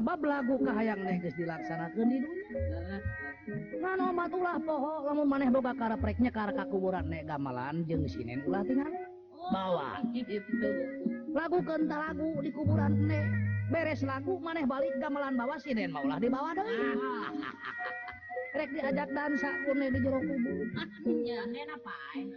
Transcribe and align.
sabab 0.00 0.24
lagu 0.24 0.56
kehaang 0.64 1.04
neges 1.04 1.36
dilaksanakan 1.36 2.08
di 2.08 2.24
dunia 2.24 2.96
poho 4.64 5.04
kamu 5.04 5.28
maneh 5.28 5.52
boga 5.52 5.76
karepreknya 5.76 6.32
karena 6.32 6.64
kuburan 6.64 7.04
nek 7.04 7.28
gamelan 7.28 7.84
jeng 7.84 8.08
sinen 8.08 8.40
ulah 8.48 8.64
tinggal 8.64 8.88
oh, 8.88 9.52
bawa. 9.52 10.00
lagu 11.36 11.60
kenta 11.60 12.00
lagu 12.00 12.32
di 12.40 12.48
kuburan 12.48 13.12
nek 13.12 13.28
beres 13.68 14.00
lagu 14.00 14.40
maneh 14.40 14.64
balik 14.64 14.96
gamelan 15.04 15.36
bawa 15.36 15.60
sinen 15.60 15.92
maulah 15.92 16.16
dibawa 16.16 16.56
deui. 16.56 16.96
Ah. 16.96 17.28
rek 18.56 18.72
diajak 18.72 19.12
dansa 19.12 19.52
kune 19.68 19.92
di 19.92 20.00
jero 20.00 20.24
kubur 20.24 20.64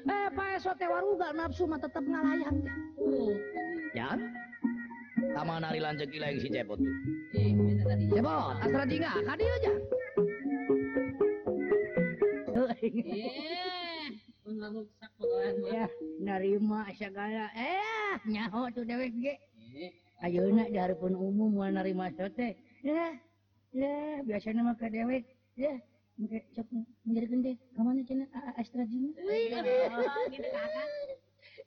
eh 0.03 0.27
pae 0.35 0.59
sote 0.59 0.83
waruga 0.83 1.31
nafsu 1.31 1.63
mah 1.63 1.79
tetep 1.79 2.03
ngalayang. 2.03 2.59
Oh. 2.99 3.31
Ya. 3.95 4.19
Taman 5.33 5.65
Ari 5.65 5.81
Lanceki 5.81 6.17
lagi 6.21 6.45
si 6.45 6.49
Cepot. 6.53 6.77
Cepot, 8.13 8.53
asra 8.61 8.83
jingga, 8.85 9.11
kadi 9.25 9.45
aja. 9.49 9.73
Ya, 15.73 15.85
narima 16.21 16.85
segala. 16.93 17.49
Eh, 17.57 18.13
nyaho 18.29 18.69
tuh 18.77 18.85
dewek 18.85 19.09
ge. 19.17 19.35
Ayeuna 20.21 20.69
di 20.69 20.77
hareupeun 20.77 21.17
umum 21.17 21.57
moal 21.57 21.73
narima 21.73 22.13
sote. 22.13 22.53
Eh. 22.53 22.55
Ya, 22.85 23.07
ya 23.73 24.21
biasanya 24.21 24.61
mah 24.61 24.77
ka 24.77 24.85
dewek. 24.93 25.25
Ya, 25.57 25.81
make 26.21 26.45
cok 26.53 26.69
menjadi 27.09 27.35
deh. 27.41 27.57
Kamana 27.73 28.05
cenah 28.05 28.29
astra 28.59 28.85
jingga. 28.85 29.17
Wih, 29.25 29.49
gitu 30.29 30.45
kakak. 30.45 30.87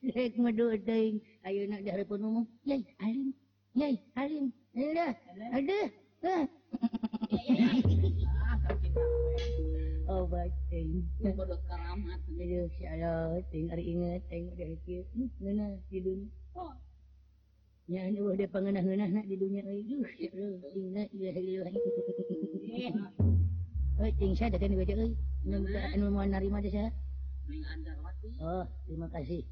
Dek 0.06 0.38
medu 0.38 0.70
teuing 0.86 1.18
ayeuna 1.42 1.82
di 1.82 1.90
hareupeun 1.90 2.22
umum. 2.22 2.44
Yai, 2.62 2.86
alim. 3.02 3.34
Yai, 3.76 3.92
Ada, 4.72 5.12
Ada, 5.52 5.80
Oh. 10.08 10.24
Bodoh 11.36 11.60
keramat. 11.68 12.20
Aduh, 12.24 12.72
si 12.72 12.88
Allah, 12.88 13.36
ting, 13.52 13.68
hari 13.68 13.92
ingat, 13.92 14.24
ting, 14.32 14.48
ada 14.54 14.64
hati. 14.64 15.04
Hmm, 15.12 15.28
Ngena, 15.44 15.76
di 15.92 15.98
dunia. 16.00 16.32
Oh. 16.56 16.72
Ya, 17.84 18.08
ini 18.08 18.24
udah 18.24 18.48
pengenah-ngenah 18.48 19.12
nak 19.12 19.28
di 19.28 19.36
dunia. 19.36 19.60
Aduh, 19.60 20.08
si 20.08 20.24
Allah. 20.32 20.56
Oh, 24.00 24.08
ting, 24.16 24.32
saya 24.40 24.56
datang 24.56 24.72
oi. 24.72 25.12
Oh, 28.40 28.64
terima 28.88 29.08
kasih. 29.12 29.44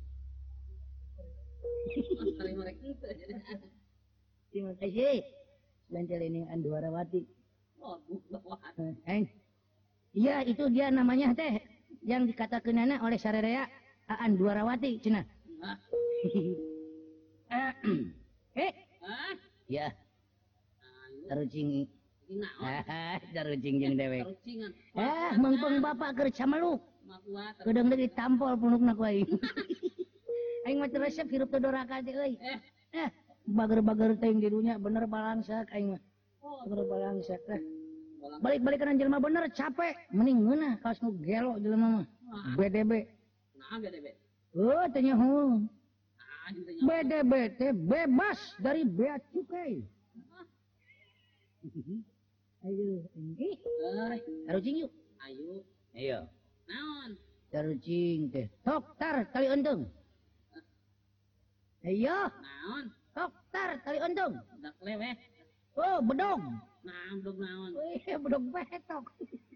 Terima 2.40 2.64
kasih. 2.72 3.68
duarawati 6.62 7.22
eh, 8.78 8.94
eh. 9.10 9.24
iya 10.14 10.40
itu 10.46 10.70
dia 10.70 10.88
namanya 10.94 11.34
teh. 11.34 11.58
Yang 12.04 12.36
dikatakan 12.36 12.76
anak 12.84 13.00
oleh 13.00 13.16
Sarerea 13.16 13.64
Aan 14.08 14.36
duarawati 14.36 15.02
Cina. 15.02 15.24
Eh. 18.54 18.70
Ah? 19.02 19.34
ya 19.66 19.90
tercingi 21.28 21.90
darujingjeng 23.34 23.94
dewek. 24.00 24.26
Eh 24.94 25.30
mengpeng 25.38 25.82
bapak 25.82 26.18
kerja 26.18 26.46
meluk 26.46 26.82
kedeng 27.62 27.88
deui 27.92 28.08
tampol 28.12 28.56
punuk 28.56 28.80
nak 28.80 28.96
wai 28.96 29.22
aing 30.64 30.80
mah 30.80 30.88
resep 30.88 31.28
hirup 31.28 31.52
tu 31.52 31.60
doraka 31.60 32.00
teh 32.00 32.16
euy. 32.16 32.40
Eh. 32.40 32.58
eh. 32.96 33.08
bager-bager 33.44 34.16
teh 34.18 34.32
didunya 34.32 34.80
bener 34.80 35.04
balansa 35.08 35.64
aing 35.72 35.96
mah. 35.96 36.02
Bener 36.68 36.84
balansa 36.88 37.36
teh. 37.44 37.60
Balik-balik 38.40 38.78
kana 38.80 38.96
jelma 38.96 39.20
bener 39.20 39.44
capek. 39.52 39.94
Mending 40.12 40.44
ngeunah 40.44 40.74
kaos 40.80 40.98
nu 41.04 41.12
gelo 41.20 41.60
jelma 41.60 42.00
mah. 42.00 42.06
BDB 42.58 42.92
nah 43.54 43.78
BDB 43.80 44.06
oh 44.58 44.86
tanya 44.90 45.14
hong 45.16 45.70
BDB 46.84 47.32
teh 47.56 47.72
bebas 47.72 48.38
dari 48.60 48.84
bea 48.84 49.16
cukai. 49.32 49.80
Ayo 52.64 53.08
darucing 54.48 54.76
yuk. 54.84 54.92
Ayo. 55.24 55.64
Ayo. 55.96 56.18
Naon? 56.68 57.10
Darucing 57.48 58.28
teh. 58.28 58.46
Dokter 58.60 59.24
kali 59.32 59.48
untung 59.48 59.88
ayo. 61.84 62.18
Naon? 62.28 62.84
Dokter 63.14 63.68
tali 63.86 63.98
untung. 64.02 64.34
Dak 64.58 64.74
leweh. 64.82 65.14
Oh, 65.78 66.02
bedong. 66.02 66.42
Nah, 66.82 67.08
bedong 67.22 67.38
naon? 67.38 67.70
Wih, 67.78 68.02
bedong 68.02 68.44
petok. 68.50 69.04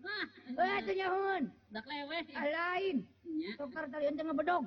Ah, 0.07 0.25
eh, 0.55 0.79
tanya 0.87 1.07
hun. 1.11 1.43
Dak 1.75 1.87
leweh. 1.91 2.23
Ah, 2.39 2.47
lain. 2.47 3.03
Nya. 3.27 3.51
tali 3.59 3.87
kali 3.91 4.05
untung 4.15 4.31
bedong. 4.39 4.65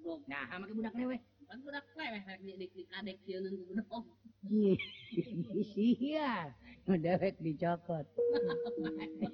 Bedong. 0.00 0.20
Nah, 0.24 0.42
sama 0.48 0.64
ke 0.64 0.72
budak 0.72 0.94
leweh. 0.96 1.20
Kan 1.44 1.60
budak 1.60 1.84
leweh 1.92 2.22
rek 2.24 2.40
di 2.40 2.52
di 2.56 2.82
kadek 2.88 3.16
sieun 3.28 3.52
ku 3.52 3.64
bedong. 3.68 4.04
Iya. 5.76 6.32
Nu 6.88 6.96
dewek 6.96 7.36
dicokot. 7.36 8.06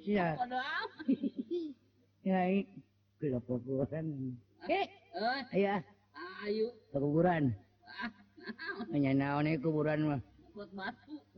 Iya. 0.03 0.35
Padahal. 0.35 0.87
Ya, 2.19 2.43
gelap 3.23 3.47
kuburan. 3.47 4.35
Ah. 4.59 4.67
Eh, 4.67 4.85
eh. 5.15 5.41
Iya. 5.55 5.75
Ah, 6.11 6.51
ayo. 6.51 6.75
Kuburan. 6.91 7.55
hanya 8.93 9.11
naon 9.15 9.47
kuburan 9.61 9.99
mah 10.05 10.21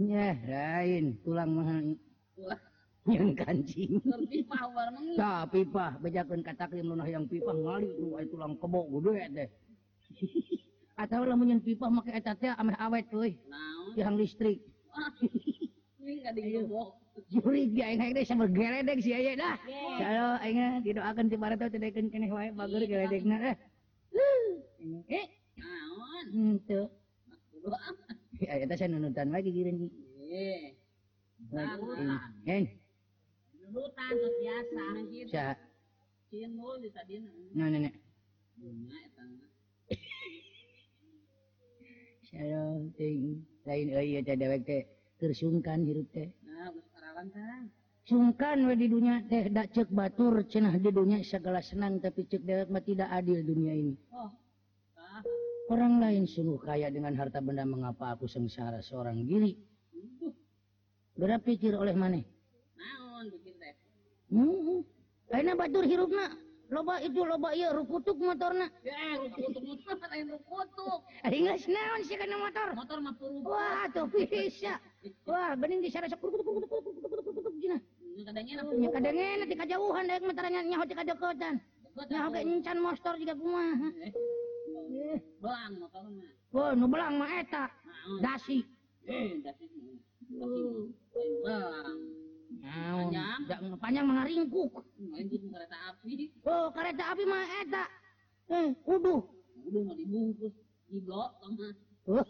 ya 0.01 0.33
lain 0.49 1.19
tulang 1.21 1.51
mah. 1.53 1.69
Wah, 2.41 2.61
yang 3.09 3.33
kancing 3.33 4.01
nah, 5.19 5.45
pipa 5.49 5.97
bejakeun 6.01 6.41
kataklim 6.45 6.89
lunah 6.89 7.09
yang 7.09 7.25
pipa 7.25 7.53
ngali 7.53 7.89
ay 8.17 8.25
tulang 8.29 8.53
kebo 8.57 8.85
gede 8.97 9.25
teh. 9.33 9.49
atau 11.01 11.25
lamun 11.25 11.49
menyen 11.49 11.61
pipa 11.65 11.89
make 11.89 12.13
eta 12.13 12.37
teh 12.37 12.53
ameh 12.53 12.77
awet 12.77 13.09
euy 13.09 13.37
yang 13.97 14.13
listrik 14.13 14.61
Jurik 17.31 17.71
dia 17.75 17.91
aing 17.91 18.11
teh 18.15 18.23
sama 18.27 18.47
geledek 18.47 18.99
si 19.03 19.11
aya 19.15 19.35
dah. 19.35 19.55
Kalau 19.99 20.29
aing 20.43 20.83
didoakeun 20.83 21.31
ti 21.31 21.37
barata 21.39 21.71
teh 21.71 21.79
dekeun 21.79 22.11
keneh 22.11 22.31
wae 22.31 22.51
bager 22.51 22.83
geledekna 22.87 23.55
eh. 23.55 23.57
Eh. 25.07 25.27
Naon? 25.59 26.25
Henteu. 26.31 26.91
Ya, 28.41 28.65
saya 28.73 28.89
nunutan 28.89 29.29
lagi 29.29 29.53
giring. 29.53 29.85
Iya. 30.17 30.73
Eh. 32.49 32.65
Nunutan 33.61 34.13
biasa. 34.17 34.83
Sa. 35.29 35.45
Kieu 36.31 36.49
mul 36.49 36.81
di 36.81 36.89
sadina. 36.89 37.29
Nah, 37.53 37.67
nenek. 37.69 37.93
Dunya 38.57 38.97
eta. 39.03 39.23
Sareng 42.31 42.95
ting 42.95 43.43
lain 43.67 43.87
oh, 43.91 43.99
euy 43.99 44.17
eta 44.17 44.33
dewek 44.39 44.63
teh 44.63 44.81
keur 45.19 45.35
sungkan 45.35 45.83
hirup 45.85 46.07
teh. 46.15 46.31
Nah, 46.47 46.71
geus 46.71 46.87
karawan 46.95 47.27
tah. 47.35 47.67
Sungkan 48.07 48.65
we 48.65 48.73
di 48.79 48.87
dunia 48.89 49.21
teh 49.27 49.51
dak 49.51 49.69
ceuk 49.75 49.91
batur 49.93 50.41
cenah 50.47 50.79
di 50.79 50.89
dunia 50.89 51.19
segala 51.21 51.61
senang 51.61 51.99
tapi 51.99 52.25
ceuk 52.25 52.41
dewek 52.47 52.71
mah 52.71 52.81
tidak 52.81 53.11
adil 53.11 53.43
dunia 53.43 53.75
ini. 53.75 53.93
Oh. 54.15 54.40
Orang 55.71 56.03
lain 56.03 56.27
sungguh 56.27 56.59
kaya 56.59 56.91
dengan 56.91 57.15
harta 57.15 57.39
benda 57.39 57.63
mengapa 57.63 58.11
aku 58.11 58.27
sengsara 58.27 58.83
seorang 58.83 59.23
diri? 59.23 59.55
Udah 61.15 61.39
pikir 61.39 61.79
oleh 61.79 61.95
mana? 61.95 62.19
Naon 62.75 63.31
pikir 63.31 63.55
teh. 63.55 63.71
Hmm. 64.35 64.83
Ayeuna 65.31 65.55
batur 65.55 65.87
hirupna. 65.87 66.27
Loba 66.67 66.99
itu 66.99 67.23
loba 67.23 67.55
ieu 67.55 67.71
rukutuk 67.71 68.19
motorna. 68.19 68.67
Ya, 68.83 69.15
rukutuk 69.15 69.63
motor 69.63 69.95
lain 70.11 70.27
rukutuk. 70.35 70.99
geus 71.31 71.63
naon 71.71 72.01
sih 72.03 72.19
kana 72.19 72.35
motor? 72.35 72.67
Motor 72.75 72.97
mah 72.99 73.15
puru. 73.15 73.39
Wah, 73.47 73.87
tuh 73.95 74.11
bisa. 74.11 74.75
Wah, 75.23 75.55
bening 75.55 75.79
di 75.79 75.87
sana 75.87 76.11
rukutuk 76.11 76.51
rukutuk 76.51 76.83
rukutuk 76.83 77.23
rukutuk 77.31 77.55
jina. 77.63 77.79
Kadangnya 78.27 78.59
lah. 78.59 78.63
Kadangnya 78.67 79.27
nanti 79.39 79.55
kajauhan 79.55 80.03
daek 80.03 80.23
mentaranya 80.27 80.67
nyaho 80.67 80.83
di 80.83 80.95
kadekotan. 80.99 81.63
Nyaho 82.11 82.27
ge 82.35 82.39
encan 82.43 82.77
motor 82.83 83.15
juga 83.15 83.39
kumaha. 83.39 83.87
Eh. 84.03 84.11
Belang 85.41 85.73
motor 85.81 86.05
mah. 86.05 86.31
Oh, 86.53 86.69
nu 86.77 86.85
belang 86.85 87.17
mah 87.17 87.31
eta. 87.41 87.65
Naon? 87.65 88.13
Oh. 88.13 88.19
Dasi. 88.21 88.61
Eh, 89.09 89.41
dasi. 89.41 89.65
Belang. 90.29 91.97
Naon? 92.61 93.09
Panjang. 93.09 93.41
Da- 93.49 93.61
Panjang 93.81 94.05
mah 94.05 94.15
ngaringkuk. 94.21 94.71
Hmm, 95.01 95.11
Lanjut 95.17 95.41
kereta 95.49 95.77
api. 95.89 96.29
Oh, 96.45 96.69
kereta 96.69 97.03
api 97.09 97.23
mah 97.25 97.41
eta. 97.65 97.85
Eh, 98.53 98.69
uduh. 98.85 99.21
Udah 99.65 99.81
mau 99.81 99.95
dibungkus. 99.97 100.53
Di 100.91 100.99
blok 101.01 101.31
sama. 101.41 101.67
Wah, 102.01 102.25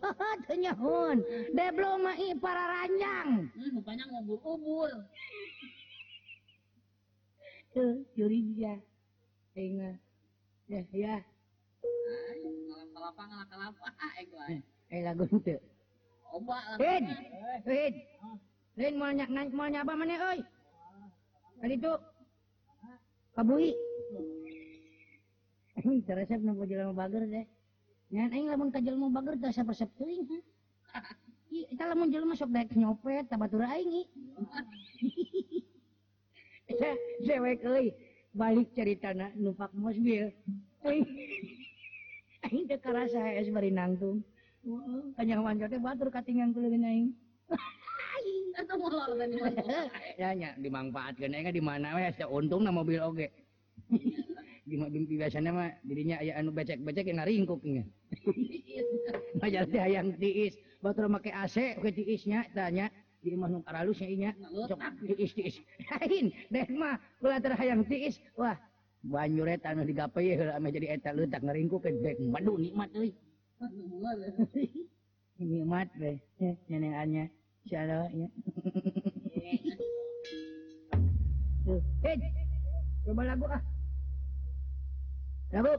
teu 0.47 0.55
nyahun. 0.59 1.17
Deblo 1.51 1.95
mah 1.97 2.15
i 2.15 2.35
para 2.35 2.63
ranjang. 2.63 3.47
Hmm, 3.51 3.69
rupanya 3.75 4.03
ngubur-ubur. 4.07 4.91
Tuh, 7.71 8.03
curiga. 8.13 8.75
Ingat. 9.55 9.95
Ya, 10.67 10.83
ya. 10.91 11.17
kalapa 13.01 13.23
ngalak 13.25 13.47
kalapa 13.49 13.87
ah 13.97 14.13
ego 14.21 14.37
eh 14.45 14.61
eh 14.93 15.01
lagu 15.01 15.25
itu 15.25 15.57
oba 16.37 16.57
Rin 16.77 17.03
Rin 17.65 17.93
Rin 18.77 18.93
mau 18.93 19.09
nyak 19.09 19.29
naik 19.33 19.49
mau 19.57 19.65
nyapa 19.65 19.97
mana 19.97 20.15
oi 20.37 20.39
kali 21.57 21.75
itu 21.81 21.93
kabui 23.33 23.73
Ini 25.81 25.97
hmm, 25.97 26.05
terasa 26.05 26.37
nunggu 26.37 26.67
jalan 26.69 26.93
mau 26.93 26.99
bager 26.99 27.25
deh. 27.25 27.47
Nyan 28.13 28.29
aing 28.37 28.47
lamun 28.53 28.69
kajal 28.69 29.01
mau 29.01 29.09
bager 29.09 29.39
dah 29.39 29.49
siapa 29.49 29.73
siap 29.73 29.89
teuing. 29.97 30.29
Kita 31.73 31.89
lamun 31.89 32.11
jalan 32.13 32.35
masuk 32.35 32.53
daek 32.53 32.75
nyopet 32.77 33.25
tabatur 33.31 33.65
aing. 33.65 34.05
Ya, 36.69 36.91
cewek 37.25 37.65
euy 37.65 37.97
balik 38.35 38.69
ceritana 38.77 39.33
numpak 39.33 39.73
mobil. 39.73 40.29
Euy. 40.85 41.01
bari 43.53 43.71
nangtung 43.71 44.23
hanya 45.17 45.67
teh 45.69 45.79
batur 45.81 46.09
katingan 46.13 46.53
kulirnya 46.53 46.89
aing 46.89 47.13
ya 50.21 50.29
nya 50.35 50.49
dimanfaatkeun 50.59 51.33
aing 51.33 51.53
di 51.53 51.61
mana 51.63 51.95
we 51.97 52.03
asa 52.05 52.27
untung 52.27 52.63
na 52.65 52.71
mobil 52.71 53.01
oge 53.01 53.31
di 54.69 54.75
mimpi 54.77 55.17
biasana 55.17 55.51
mah 55.51 55.71
dirinya 55.81 56.17
aya 56.21 56.37
anu 56.37 56.51
becek-becek 56.53 57.03
eh, 57.03 57.07
yang 57.11 57.17
ngaringkuk 57.19 57.61
nya 57.65 57.83
majar 59.41 59.65
teh 59.67 59.81
hayang 59.81 60.13
tiis. 60.21 60.55
Batur 60.81 61.09
make 61.09 61.29
AC 61.29 61.77
ke 61.77 61.89
tiisnya 61.93 62.45
tanya 62.53 62.89
jadi 63.21 63.37
mah 63.37 63.49
nu 63.53 63.61
karalusnya 63.61 64.09
eh, 64.09 64.15
inya 64.17 64.31
sok 64.69 64.81
tiis 65.17 65.33
tiis. 65.33 65.55
Lain 65.89 66.33
deh 66.49 66.65
mah 66.73 66.97
ulah 67.21 67.37
hayang 67.57 67.85
tiis. 67.85 68.21
Wah. 68.37 68.57
banyuretan 69.01 69.81
digapai 69.81 70.37
jadi 70.69 70.87
eta 70.97 71.09
leutak 71.13 71.41
ngaringku 71.41 71.81
ke 71.81 71.89
dek. 72.01 72.21
Waduh 72.29 72.57
nikmat 72.57 72.89
euy. 72.93 73.11
Nikmat 75.41 75.89
we 75.97 76.21
nyeneannya 76.69 77.25
insyaallah 77.65 78.09
ya. 78.13 78.27
Eh 82.01 82.17
coba 83.05 83.21
lagu 83.25 83.45
ah. 83.49 83.61
Lagu. 85.53 85.73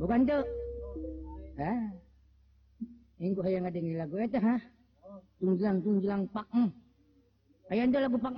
Bukan 0.00 0.20
tuh 0.28 0.44
ah. 1.60 1.84
Engko 3.20 3.40
hayang 3.44 3.64
ngadengi 3.68 3.96
lagu 3.96 4.16
eta 4.20 4.40
ha. 4.40 4.56
Tunjlang 5.36 5.84
tunjlang 5.84 6.24
pak 6.32 6.48
hayang 7.68 7.92
lagu 7.92 8.16
pak 8.20 8.32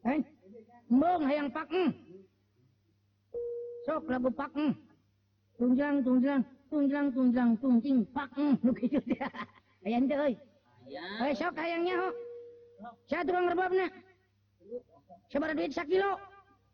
eh 0.00 0.20
mbong 0.90 1.22
hayang 1.28 1.48
pak 1.52 1.68
sok 3.86 4.04
lagu 4.12 4.30
pak 4.32 4.52
mm. 4.52 4.72
tunjang 5.56 5.96
tunjang 6.04 6.42
tunjang 6.68 7.06
tunjang 7.12 7.50
tungting 7.60 7.98
pak 8.12 8.30
mm. 8.36 8.54
nu 8.60 8.70
kitu 8.76 9.00
dia 9.08 9.28
aya 9.84 9.96
henteu 9.96 10.20
euy 10.20 10.34
aya 11.20 11.32
sok 11.32 11.56
hayang 11.56 11.82
nyaho 11.88 12.08
saya 13.08 13.24
tukang 13.24 13.48
rebabna 13.48 13.86
sabaraha 15.30 15.56
duit 15.56 15.72
sakilo 15.72 16.16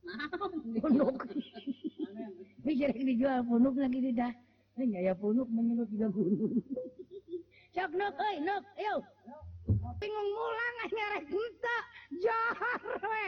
punuk. 0.82 1.18
Pikir 2.62 2.94
dijual 2.94 3.42
punuk 3.42 3.74
lagi 3.74 3.98
tidak 4.10 4.34
ini 4.78 5.06
ya 5.06 5.14
punuk 5.18 5.50
menyelut 5.50 5.90
tiga 5.90 6.06
gunung 6.10 6.62
sok 7.74 7.90
nok 7.94 8.14
euy 8.18 8.36
nok 8.42 8.62
ayo. 8.78 8.94
bingung 9.74 10.28
mulang 10.30 10.76
ngerek 10.86 11.24
ente 11.26 11.76
johar 12.22 12.80
we 13.02 13.26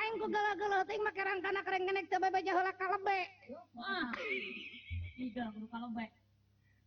aing 0.00 0.14
ku 0.18 0.26
gelo-gelo 0.26 0.78
teuing 0.88 1.02
make 1.04 1.22
rangkana 1.22 1.60
kerengkenek 1.62 2.06
teu 2.08 2.18
bae 2.18 2.42
jaheula 2.42 2.72
kalebe. 2.74 3.20
Wah. 3.76 4.10
Tiga 5.14 5.44
guru 5.54 5.66
kalebe. 5.70 6.06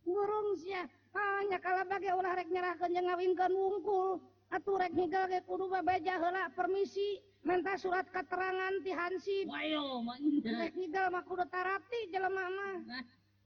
Ngurung 0.04 0.48
sia 0.60 0.82
hanya 1.14 1.58
kalebe 1.62 1.96
ge 2.02 2.12
ulah 2.12 2.32
rek 2.36 2.48
nyerahkeun 2.50 2.94
jeung 2.94 3.06
ngawinkeun 3.08 3.54
wungkul. 3.54 4.20
Atuh 4.48 4.80
rek 4.80 4.92
ninggal 4.92 5.28
ge 5.30 5.40
kudu 5.46 5.70
bae 5.70 6.00
heula 6.02 6.50
permisi 6.52 7.22
minta 7.46 7.78
surat 7.78 8.04
keterangan 8.10 8.82
ti 8.82 8.90
hansip 8.92 9.46
Wayo, 9.48 10.02
mah 10.02 10.18
rek 10.44 10.74
ninggal 10.76 11.08
mah 11.14 11.22
kudu 11.24 11.46
tarati 11.48 12.10
jelema 12.12 12.44
mah. 12.50 12.76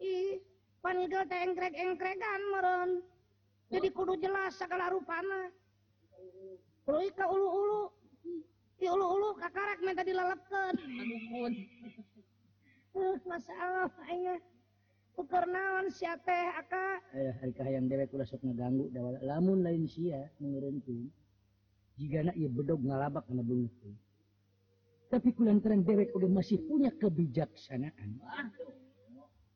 Ih 0.03 0.43
panigal 0.83 1.29
teh 1.31 1.39
engkrek-engkregan 1.47 2.41
meureun. 2.51 2.91
jadi 3.73 3.89
kudu 3.89 4.21
jelas 4.21 4.53
segala 4.61 4.93
rupana. 4.93 5.49
Ruika 6.85 7.25
ulu-ulu. 7.25 7.89
Di 8.77 8.91
ulu-ulu 8.91 9.39
kakarek 9.39 9.79
minta 9.87 10.03
dilelepkan 10.03 10.75
uh, 10.75 11.47
eh, 12.99 13.17
masalah 13.31 13.87
ayah 14.11 14.43
tuker 15.15 15.45
naon 15.47 15.87
sia 15.95 16.19
teh 16.19 16.47
aka? 16.59 16.99
Eh 17.15 17.31
hari 17.39 17.53
kahayang 17.55 17.87
dewek 17.87 18.11
ulah 18.11 18.27
sok 18.27 18.43
ngaganggu 18.43 18.91
da 18.91 19.01
lamun 19.23 19.63
lain 19.63 19.87
sia 19.87 20.27
mengerentin 20.43 21.15
Jigana 21.95 22.35
ieu 22.35 22.51
bedog 22.51 22.83
ngalabak 22.83 23.23
kana 23.31 23.47
beungeut 23.47 23.95
tapi 25.13 25.29
kulantaran 25.37 25.85
dewek 25.85 26.09
udah 26.17 26.31
masih 26.33 26.57
punya 26.65 26.89
kebijaksanaan. 26.97 28.17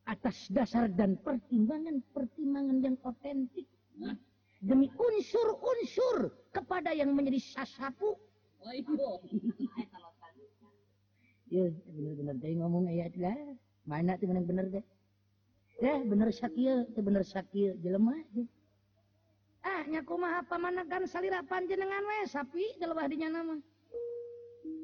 Atas 0.05 0.53
dasar 0.53 0.93
dan 0.93 1.17
pertimbangan-pertimbangan 1.25 2.79
yang 2.85 3.01
otentik. 3.01 3.65
demi 4.61 4.89
unsur-unsur 4.95 6.33
kepada 6.53 6.93
yang 6.93 7.13
menjadi 7.13 7.41
sasapu 7.41 8.17
bener-bener 11.47 12.35
deh 12.43 12.53
ngomong 12.59 12.91
ayat 12.91 13.15
lah. 13.23 13.39
Mana 13.87 14.19
tuh 14.19 14.27
bener-bener 14.27 14.67
deh 14.67 14.85
eh 15.85 16.01
bener 16.09 16.33
sakil 16.33 16.89
tuh 16.97 17.05
bener 17.05 17.21
sakil 17.21 17.77
jelema 17.85 18.17
ah 19.61 19.85
nyaku 19.85 20.17
mah 20.17 20.41
apa 20.41 20.57
mana 20.57 20.89
kan 20.89 21.05
salira 21.05 21.45
panjenengan 21.45 22.01
we 22.01 22.19
sapi 22.25 22.65
jelema 22.81 23.05
dinya 23.05 23.29
nama 23.29 23.61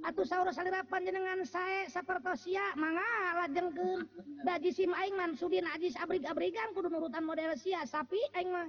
atuh 0.05 0.27
saur 0.29 0.53
salira 0.53 0.85
panjenengan 0.85 1.41
saya 1.49 1.89
sapertosia 1.89 2.61
mangga 2.77 3.09
lajengkeun 3.41 4.05
da 4.45 4.61
jisim 4.61 4.93
aing 4.93 5.17
mansudin 5.17 5.65
ajis 5.73 5.97
abrig-abrigan 5.97 6.77
kudu 6.77 6.93
nurutan 6.93 7.25
model 7.25 7.57
sia 7.57 7.81
sapi 7.89 8.21
aing 8.37 8.53
mah. 8.53 8.69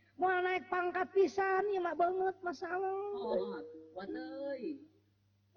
mau 0.21 0.37
naik 0.45 0.69
pangkat 0.69 1.09
pisan 1.17 1.65
ya 1.73 1.81
mak 1.81 1.97
banget 1.97 2.37
masalah 2.45 2.93
oh 3.17 3.57
waduh 3.97 4.53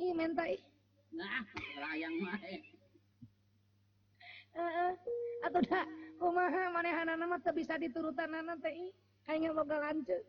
ih 0.01 0.13
mentai. 0.17 0.57
Nah 1.13 1.45
layang 1.77 2.17
mah 2.25 2.41
uh, 4.57 4.93
atau 5.45 5.61
dah 5.69 5.87
kumaha 6.17 6.73
manehanana 6.73 7.29
mah 7.29 7.39
teu 7.45 7.53
bisa 7.53 7.77
diturutanana 7.77 8.57
teh 8.59 8.73
kayaknya 9.29 9.53
boga 9.53 9.77
lanceuk 9.85 10.25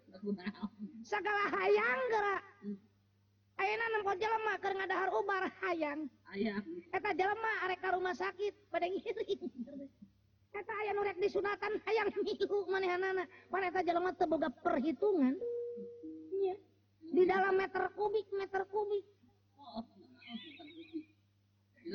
segala 1.08 1.44
hayang 1.56 2.02
gerak 2.12 2.44
hmm. 2.62 2.78
Ayeuna 3.56 3.88
nempo 3.88 4.12
jelema 4.20 4.60
keur 4.60 4.76
ngadahar 4.76 5.10
ubar 5.16 5.48
hayang. 5.64 6.12
Hayang. 6.28 6.60
Eta 6.92 7.16
jelema 7.16 7.52
arek 7.64 7.80
ka 7.80 7.96
rumah 7.96 8.12
sakit 8.12 8.52
pada 8.68 8.84
ngiring. 8.84 9.48
Eta 10.56 10.72
aya 10.72 10.92
nu 10.96 11.04
rek 11.04 11.20
disunatan 11.20 11.84
hayang 11.84 12.10
milu 12.24 12.64
manehanana. 12.72 13.28
Pan 13.52 13.68
eta 13.68 13.84
jelema 13.84 14.16
teu 14.16 14.32
boga 14.32 14.48
perhitungan. 14.48 15.36
Nya. 16.32 16.56
Di 17.12 17.24
dalam 17.28 17.60
meter 17.60 17.92
kubik, 17.92 18.28
meter 18.32 18.64
kubik. 18.72 19.04
Oh, 19.60 19.84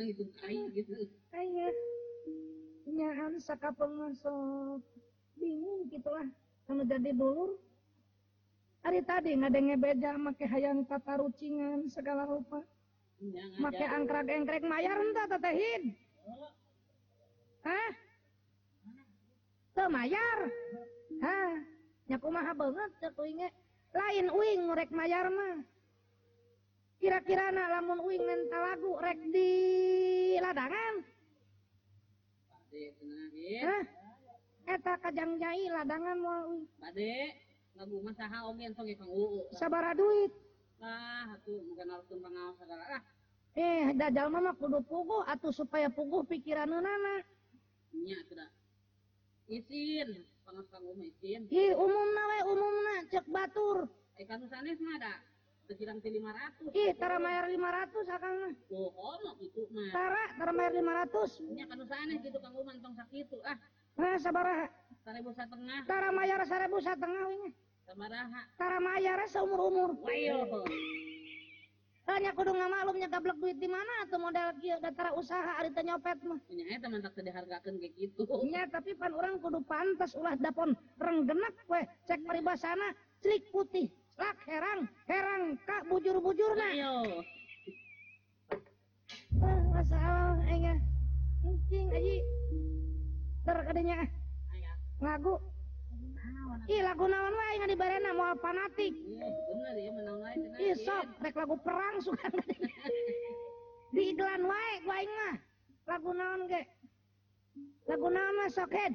itu 0.04 0.24
kain 0.38 0.68
gitu. 0.76 0.92
Nyaan 2.90 3.40
sakapeng 3.40 3.96
masuk. 3.96 4.84
Bingung 5.40 5.88
gitulah. 5.88 6.28
Anu 6.68 6.84
jadi 6.84 7.16
dulur. 7.16 7.56
Hari 8.84 9.00
tadi 9.04 9.36
ngadenge 9.36 9.76
beja 9.76 10.16
make 10.16 10.44
hayang 10.44 10.84
tata 10.88 11.20
rucingan 11.20 11.88
segala 11.88 12.24
rupa. 12.28 12.60
Jangan 13.20 13.60
Make 13.60 13.84
angkrag-engkrek 13.84 14.64
mayar 14.64 14.96
entah 14.96 15.28
tetehin. 15.28 15.92
Hah? 17.60 17.92
mayar 19.88 20.38
nyaku 22.10 22.28
maha 22.28 22.52
banget 22.52 22.90
lain 23.90 24.26
uing 24.30 24.62
rek 24.74 24.90
mayar 24.90 25.30
mah 25.30 25.62
kira-kira 27.00 27.48
na 27.54 27.78
lamun 27.78 28.02
uing 28.04 28.22
nenta 28.22 28.58
lagu 28.60 28.92
rek 29.00 29.18
di 29.32 29.50
ladangan 30.42 30.94
eta 34.68 34.92
e 34.94 35.00
kajang 35.02 35.32
jai 35.40 35.64
ladangan 35.72 36.18
mau 36.20 36.50
Bade 36.78 37.14
lagu 37.74 37.96
masaha 38.04 38.46
om 38.46 38.58
yang 38.60 38.74
songe 38.76 38.94
kang 38.94 39.10
sabara 39.56 39.96
duit 39.96 40.30
lah 40.78 41.34
atuh 41.34 41.60
mungkin 41.66 41.88
harus 41.88 42.06
pengawas 42.08 42.56
segala 42.60 42.84
ah 43.00 43.02
eh 43.58 43.90
dajal 43.96 44.28
mama 44.30 44.54
kudu 44.54 44.80
pugu 44.86 45.24
atau 45.26 45.50
supaya 45.50 45.90
pugu 45.90 46.22
pikiran 46.28 46.70
nana 46.70 47.24
nya 47.96 48.18
tidak 48.30 48.59
izin. 49.50 50.08
Pengepanggung 50.46 51.02
izin. 51.02 51.46
Ih, 51.50 51.74
umumna 51.74 52.22
we 52.30 52.38
umumna 52.54 52.94
cek 53.10 53.26
batur. 53.26 53.90
Eh 54.18 54.26
kan 54.26 54.42
sanes 54.46 54.78
mah 54.78 54.96
ada. 55.02 55.14
Terjirang 55.70 56.02
500 56.02 56.74
ih 56.74 56.90
tara 56.98 57.22
mayar 57.22 57.46
500 57.46 58.10
akang 58.10 58.34
mah. 58.42 58.54
Oh 58.74 58.90
ono 58.90 59.38
itu 59.38 59.70
mah. 59.70 59.94
Tara 59.94 60.24
tara 60.34 60.50
mayar 60.50 60.74
500 60.74 61.46
nya 61.54 61.64
kan 61.70 61.78
sanes 61.86 62.18
gitu 62.26 62.38
kang 62.42 62.54
uman 62.58 62.74
tong 62.82 62.94
sakitu 62.98 63.38
ah. 63.46 63.54
Nah 63.94 64.18
sabaraha. 64.18 64.66
Seribu 65.06 65.30
setengah 65.30 65.86
tara 65.86 66.10
mayar 66.10 66.42
1000 66.42 66.74
setengah 66.82 67.22
we 67.30 67.36
nya. 67.46 67.50
Sabaraha. 67.86 68.42
Tara 68.58 68.78
mayar 68.82 69.22
seumur 69.30 69.60
umur 69.70 69.94
wayo 70.02 70.42
hanya 72.16 72.30
kudu 72.34 72.50
nggak 72.50 72.70
malumnya 72.70 73.08
gablek 73.10 73.38
duit 73.38 73.56
di 73.60 73.68
mana 73.70 73.92
atau 74.06 74.18
modal 74.18 74.50
kia 74.58 74.76
datara 74.82 75.14
usaha 75.14 75.58
hari 75.58 75.70
nyopet 75.70 76.18
mah. 76.26 76.38
Nya 76.50 76.64
eta 76.74 76.86
mah 76.90 77.00
tak 77.02 77.22
dihargakan 77.22 77.74
kayak 77.78 77.92
gitu 77.94 78.22
nya 78.48 78.66
tapi 78.66 78.94
pan 78.98 79.12
orang 79.14 79.38
kudu 79.38 79.60
pantas 79.66 80.12
ulah 80.18 80.34
dapon 80.38 80.74
renggenak 80.98 81.54
weh 81.70 81.84
cek 82.08 82.20
paribasana 82.26 82.94
celik 83.22 83.46
putih 83.54 83.86
lak 84.18 84.36
herang 84.48 84.88
herang 85.06 85.56
ka 85.68 85.86
bujur-bujurna. 85.88 86.68
Ayo. 86.74 87.24
Eh, 89.40 89.60
Masalah 89.70 90.36
enggak 90.44 90.78
cing 91.70 91.88
aji. 91.94 92.16
Terkadanya 93.46 94.04
eh, 94.04 94.08
ngagu. 95.00 95.38
Ih 96.70 96.86
lagu 96.86 97.10
naon 97.10 97.34
wae 97.34 97.58
nggak 97.58 97.70
dibarena 97.74 98.10
moal 98.14 98.38
fanatik. 98.38 98.94
Iya 98.94 99.26
bener 99.26 99.74
ya 99.74 99.90
menang 99.90 100.18
wae. 100.22 100.34
Ih 100.62 100.74
sok 100.78 101.02
rek 101.18 101.34
lagu 101.34 101.58
perang 101.66 101.98
suka. 101.98 102.30
Di 103.94 104.14
iklan 104.14 104.46
wae 104.46 104.72
gua 104.86 105.02
mah. 105.02 105.34
Lagu 105.90 106.10
naon 106.14 106.46
ge? 106.46 106.62
Lagu 107.90 108.06
naon 108.06 108.34
mah 108.38 108.48
sok 108.54 108.70
head. 108.70 108.94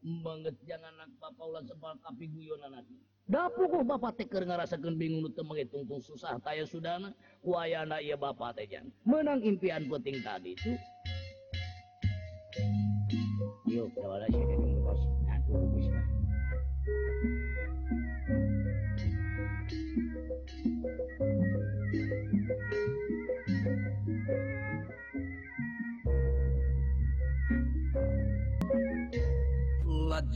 Banget 0.00 0.56
jangan 0.64 0.96
anak 0.96 1.12
bapak 1.20 1.44
ulah 1.44 1.60
sebal 1.68 1.92
kapi 2.00 2.24
guyonan 2.32 2.72
nanti. 2.72 2.96
Dapu 3.28 3.68
ku 3.68 3.84
bapak 3.84 4.16
teh 4.16 4.24
keur 4.24 4.48
ngarasakeun 4.48 4.96
bingung 4.96 5.28
teu 5.36 5.44
mengitungtung 5.44 6.00
susah 6.00 6.40
taya 6.40 6.64
sudana 6.64 7.12
ku 7.44 7.60
ayana 7.60 8.00
ieu 8.00 8.16
bapak 8.16 8.56
teh 8.56 8.64
jan. 8.64 8.88
Menang 9.04 9.44
impian 9.44 9.84
penting 9.84 10.24
tadi 10.24 10.56
tuh. 10.56 10.80
Yuk, 13.68 13.92
kawan-kawan. 13.94 14.69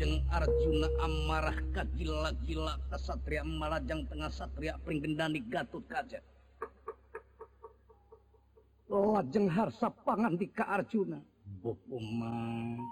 jeng 0.04 0.20
Arjuna 0.28 0.92
amarah 1.00 1.56
kagila-gila 1.72 2.76
Kasatria 2.92 3.40
Malajang 3.40 4.04
Tengah 4.04 4.28
Satria 4.28 4.76
Pringgendani 4.84 5.40
Gatut 5.48 5.80
Kaca. 5.88 6.20
Lajeng 8.92 9.48
harsa 9.48 9.88
pangandika 10.04 10.68
Arjuna. 10.68 11.24
Bopo 11.64 11.96
mas. 11.96 12.84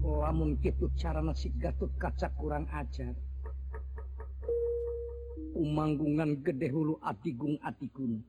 Lamun 0.00 0.56
kitu 0.64 0.88
cara 0.96 1.20
nasi 1.20 1.52
Gatut 1.60 1.92
Kaca 2.00 2.32
kurang 2.40 2.64
ajar. 2.72 3.12
Umanggungan 5.52 6.40
gede 6.40 6.72
hulu 6.72 6.96
atigung 7.04 7.60
atikun. 7.60 8.24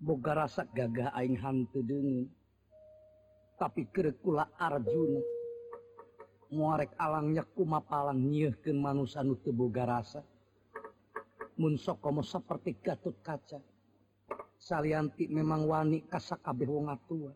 Boga 0.00 0.40
rasa 0.40 0.64
gagah 0.72 1.12
aing 1.12 1.36
hantu 1.36 1.84
dengen 1.84 2.32
tapi 3.60 3.84
kerekula 3.92 4.48
Arjuna. 4.56 5.41
muarek 6.52 6.92
alangnya 7.00 7.48
kumapalang 7.56 8.20
nyiken 8.28 8.76
manusia 8.76 9.24
nu 9.24 9.40
tebuga 9.40 9.88
rasa 9.88 10.20
munsok 11.56 12.00
komo 12.00 12.22
seperti 12.24 12.80
gatut 12.80 13.16
kaca. 13.20 13.60
Salianti 14.56 15.26
memang 15.26 15.66
wani 15.66 16.06
kasakabeh 16.06 16.70
wong 16.70 16.86
atua. 16.88 17.32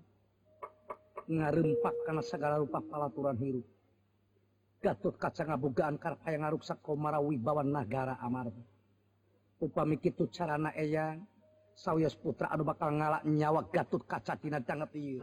Ngarempak 1.27 1.95
karena 2.07 2.23
segala 2.23 2.63
rupa 2.63 2.79
palaturan 2.79 3.35
hirup. 3.43 3.67
Gatut 4.79 5.19
kaca 5.19 5.43
ngabogaan 5.43 5.99
karpa 5.99 6.31
yang 6.31 6.47
ngaruksak 6.47 6.79
komara 6.79 7.19
wibawan 7.19 7.75
nagara 7.75 8.15
amarga. 8.23 8.63
Upami 9.59 9.99
kitu 9.99 10.31
carana 10.31 10.71
eyang 10.77 11.27
sawyas 11.75 12.15
putra 12.15 12.53
anu 12.53 12.63
bakal 12.63 12.95
ngalak 12.95 13.27
nyawa 13.27 13.67
gatut 13.75 14.07
kaca 14.07 14.39
tina 14.39 14.63
tangat 14.63 14.95
ieu. 14.95 15.19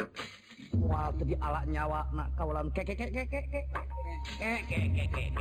mual 0.71 1.11
tadi 1.19 1.35
ala 1.43 1.67
nyawa. 1.67 2.07
Nak 2.15 2.27
kawalan 2.39 2.71
keke 2.71 2.95
keke 2.95 3.27
keke 3.27 3.61
keke 4.39 4.79
keke 4.95 5.23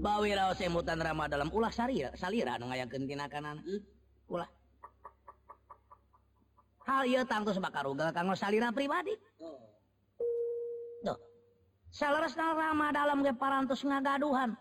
bawi 0.00 0.32
raos 0.32 0.56
emutan 0.64 0.96
rama 0.96 1.28
dalam 1.28 1.52
ulah 1.52 1.68
salira 1.68 2.08
salira 2.16 2.56
nu 2.56 2.72
ngayakeun 2.72 3.04
tina 3.04 3.28
kanan. 3.28 3.60
Hmm? 3.60 3.80
Ulah. 4.32 4.48
Hal 6.88 7.04
ieu 7.06 7.22
tangtus 7.28 7.60
bakaruga 7.60 8.08
kanggo 8.10 8.32
salira 8.32 8.72
pribadi. 8.72 9.12
Oh. 9.44 9.60
Tuh. 11.04 11.18
Saleresna 11.92 12.56
rama 12.56 12.88
dalam 12.90 13.20
ge 13.20 13.36
parantos 13.36 13.84
ngagaduhan 13.84 14.56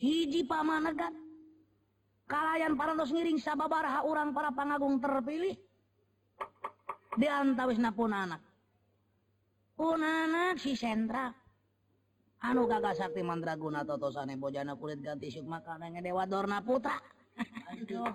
hiji 0.00 0.48
pamanegan 0.48 1.12
Kalayan 2.30 2.78
parantos 2.78 3.10
ngiring 3.10 3.42
sababaraha 3.42 4.06
urang 4.06 4.30
para 4.30 4.54
pangagung 4.54 5.02
terpilih. 5.02 5.58
Di 7.18 7.26
antawisna 7.26 7.90
punanak. 7.90 8.38
Punanak 9.74 10.62
si 10.62 10.78
sentra. 10.78 11.34
Anu 12.46 12.70
gagah 12.70 12.94
sakti 12.94 13.26
mandraguna 13.26 13.82
totosane 13.82 14.38
bojana 14.38 14.78
kulit 14.78 15.02
ganti 15.02 15.28
sukma 15.34 15.58
kanenge 15.66 15.98
dewa 16.06 16.22
dorna 16.22 16.62
putra. 16.62 16.94
Aduh. 17.74 18.14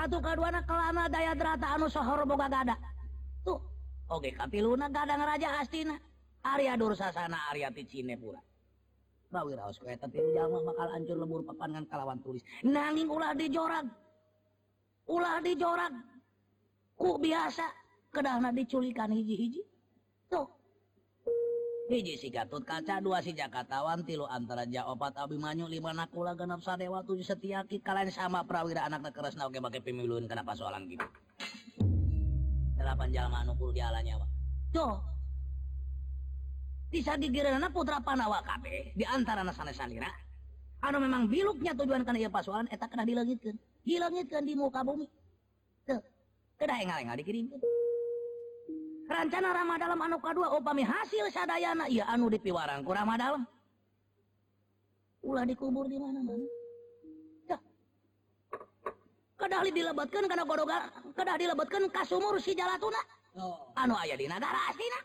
Atuh 0.00 0.20
kaduana 0.24 0.64
kelana 0.64 1.12
daya 1.12 1.36
drata 1.36 1.76
anu 1.76 1.92
sohor 1.92 2.24
boga 2.24 2.48
gada. 2.48 2.74
Tuh, 3.44 3.60
oge 4.08 4.32
kapiluna 4.32 4.88
gadang 4.88 5.20
raja 5.20 5.60
Hastina. 5.60 6.00
Arya 6.42 6.74
Dursasana 6.74 7.38
Arya 7.52 7.70
Cinepura. 7.70 8.40
Bawi 8.40 8.51
bakal 9.32 10.88
hancur 10.92 11.16
lebur 11.16 11.40
pepangan 11.48 11.88
kalawan 11.88 12.20
tulis. 12.20 12.44
Nanging 12.62 13.08
ulah 13.08 13.32
dijorag 13.32 13.88
ulah 15.08 15.42
dijorag 15.42 15.94
ku 16.94 17.18
biasa 17.18 17.66
kedahna 18.12 18.54
diculikan 18.54 19.10
hiji-hiji. 19.10 19.62
Tuh. 20.30 20.46
Hiji 21.90 22.14
si 22.16 22.28
Gatut 22.30 22.62
kaca 22.62 23.02
dua 23.02 23.20
si 23.20 23.34
Jakatawan 23.34 24.06
tilu 24.06 24.24
antara 24.24 24.64
Jaopat 24.64 25.18
Abimanyu 25.18 25.66
lima 25.66 25.92
nakula 25.92 26.32
genap 26.38 26.62
sadewa 26.62 27.02
tujuh 27.02 27.26
setiaki 27.26 27.82
kalian 27.82 28.08
sama 28.08 28.46
prawira 28.46 28.86
anak 28.86 29.12
keresna 29.12 29.50
oke 29.50 29.58
pakai 29.58 29.82
pemiluin 29.82 30.30
kenapa 30.30 30.54
soalan 30.54 30.88
gitu. 30.88 31.04
Delapan 32.78 33.08
jalma 33.12 33.44
nukul 33.44 33.74
di 33.74 33.82
alanyawa 33.82 34.24
tuh. 34.72 35.11
bisa 36.92 37.16
digirana 37.16 37.72
putra 37.72 38.04
Panawa 38.04 38.44
KB 38.44 38.92
diantara 38.92 39.40
nasana-sanira 39.40 40.12
anu 40.84 41.00
memang 41.00 41.24
biluknya 41.24 41.72
tujuan 41.72 42.04
karena 42.04 42.28
ia 42.28 42.30
pasuan 42.30 42.68
eta 42.68 42.84
kena 42.84 43.08
dilengitkan 43.08 43.56
dilengitkan 43.82 44.42
di 44.44 44.52
muka 44.52 44.84
bumi. 44.84 45.08
Tuh 45.88 46.02
kena 46.60 46.84
engal-engal 46.84 47.16
dikirimkan 47.16 47.58
rancana 49.08 49.50
ramah 49.56 49.76
dalam 49.80 49.98
anu 50.04 50.20
kedua 50.20 50.52
upami 50.52 50.84
hasil 50.84 51.32
sadayana 51.32 51.88
iya 51.88 52.04
anu 52.12 52.28
dipiwarang 52.28 52.84
ku 52.84 52.92
Rama 52.92 53.16
dalam 53.16 53.42
ulah 55.24 55.48
dikubur 55.48 55.88
di 55.88 55.96
mana 55.96 56.20
mana? 56.20 56.46
Kedahli 59.42 59.74
dilebatkan 59.74 60.30
karena 60.30 60.46
godoga 60.46 60.86
kedah 61.18 61.34
dilebatkan 61.34 61.90
kasumur 61.90 62.38
si 62.38 62.54
jalatuna. 62.54 63.02
Oh. 63.34 63.74
Anu 63.74 63.98
ayah 63.98 64.14
di 64.14 64.30
negara 64.30 64.54
asina. 64.70 64.98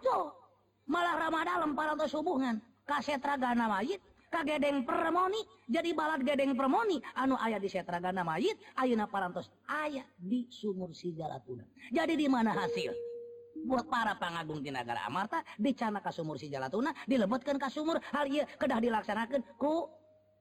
So 0.00 0.32
malah 0.86 1.14
Ramada 1.18 1.62
lempar 1.62 1.94
atau 1.94 2.08
subuhan. 2.08 2.58
Kasetragana 2.82 3.70
mayit 3.70 4.02
kagedeng 4.32 4.82
permoni. 4.82 5.38
Jadi 5.68 5.94
balad 5.94 6.24
gedeng 6.26 6.56
permoni 6.58 6.98
anu 7.14 7.38
ayah 7.38 7.60
di 7.62 7.68
setragana 7.70 8.24
mayit 8.26 8.58
ayeuna 8.80 9.06
parantos 9.06 9.52
ayah 9.70 10.04
di 10.18 10.48
sumur 10.50 10.90
sijalatuna. 10.90 11.62
Jadi 11.92 12.18
di 12.18 12.26
mana 12.26 12.50
hasil? 12.56 12.90
Buat 13.62 13.86
para 13.86 14.18
pangagung 14.18 14.64
di 14.64 14.74
negara 14.74 15.06
Amarta 15.06 15.44
dicana 15.60 16.02
ka 16.02 16.10
sumur 16.10 16.40
sijalatuna 16.40 16.90
dilebetkeun 17.06 17.60
ka 17.60 17.70
sumur 17.70 18.02
hal 18.10 18.26
ieu 18.26 18.42
kedah 18.58 18.82
dilaksanakeun 18.82 19.44
ku 19.60 19.86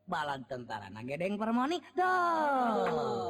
balad 0.09 0.41
tentara. 0.49 0.89
Na 0.89 1.05
gedeng 1.05 1.37
permoni 1.37 1.77
tuh. 1.93 3.29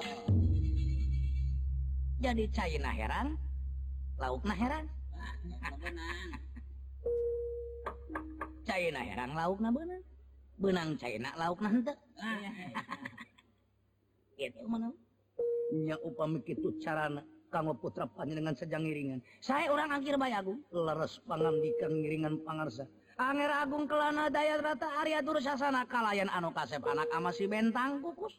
Jadi 2.22 2.46
cai 2.54 2.78
heran 2.78 3.34
lauk 4.22 4.46
na 4.46 4.54
heran 4.54 4.86
China 8.72 9.04
herang 9.04 9.36
lauk 9.36 9.60
na 9.60 9.70
bener 9.76 10.00
benang 10.56 10.96
China 10.96 11.30
lauk 11.36 11.60
na 11.60 11.70
henteu 11.76 11.98
gitu 14.40 14.64
mana 14.64 14.96
nya 15.76 16.00
upami 16.08 16.40
kitu 16.48 16.72
carana 16.80 17.20
kanggo 17.52 17.76
putra 17.76 18.08
panjenengan 18.08 18.56
sejang 18.56 18.88
ngiringan 18.88 19.20
saya 19.44 19.68
orang 19.68 19.92
akhir 19.92 20.16
bayagung 20.16 20.64
leres 20.72 21.20
pangandikan 21.28 21.92
ngiringan 22.00 22.40
pangarsa 22.48 22.88
Anger 23.22 23.54
Agung 23.54 23.86
kelana 23.86 24.34
daya 24.34 24.58
rata 24.58 24.90
Arya 24.98 25.22
Dursasana 25.22 25.86
kalayan 25.86 26.26
anu 26.34 26.50
kasep 26.58 26.82
anak 26.90 27.06
ama 27.14 27.30
si 27.30 27.46
bentang 27.46 28.02
kukus. 28.02 28.34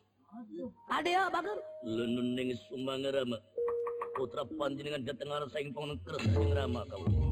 Adeo 0.90 1.30
bager. 1.30 1.54
Lenun 1.86 2.34
ning 2.34 2.50
Sumbangrama. 2.66 3.38
Putra 4.18 4.42
panjenengan 4.42 5.06
dateng 5.06 5.30
saing 5.54 5.70
ing 5.70 5.76
pangneker 5.76 6.18
sing 6.18 6.50
rama 6.50 6.82
kawula. 6.90 7.31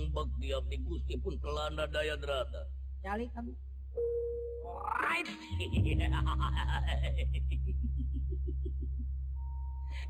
Sang 0.00 0.16
Bakti 0.16 0.48
Abdi 0.56 0.80
Gusti 0.80 1.20
pun 1.20 1.36
telana 1.44 1.84
daya 1.84 2.16
derata. 2.16 2.64
Cali 3.04 3.28
kamu. 3.36 3.52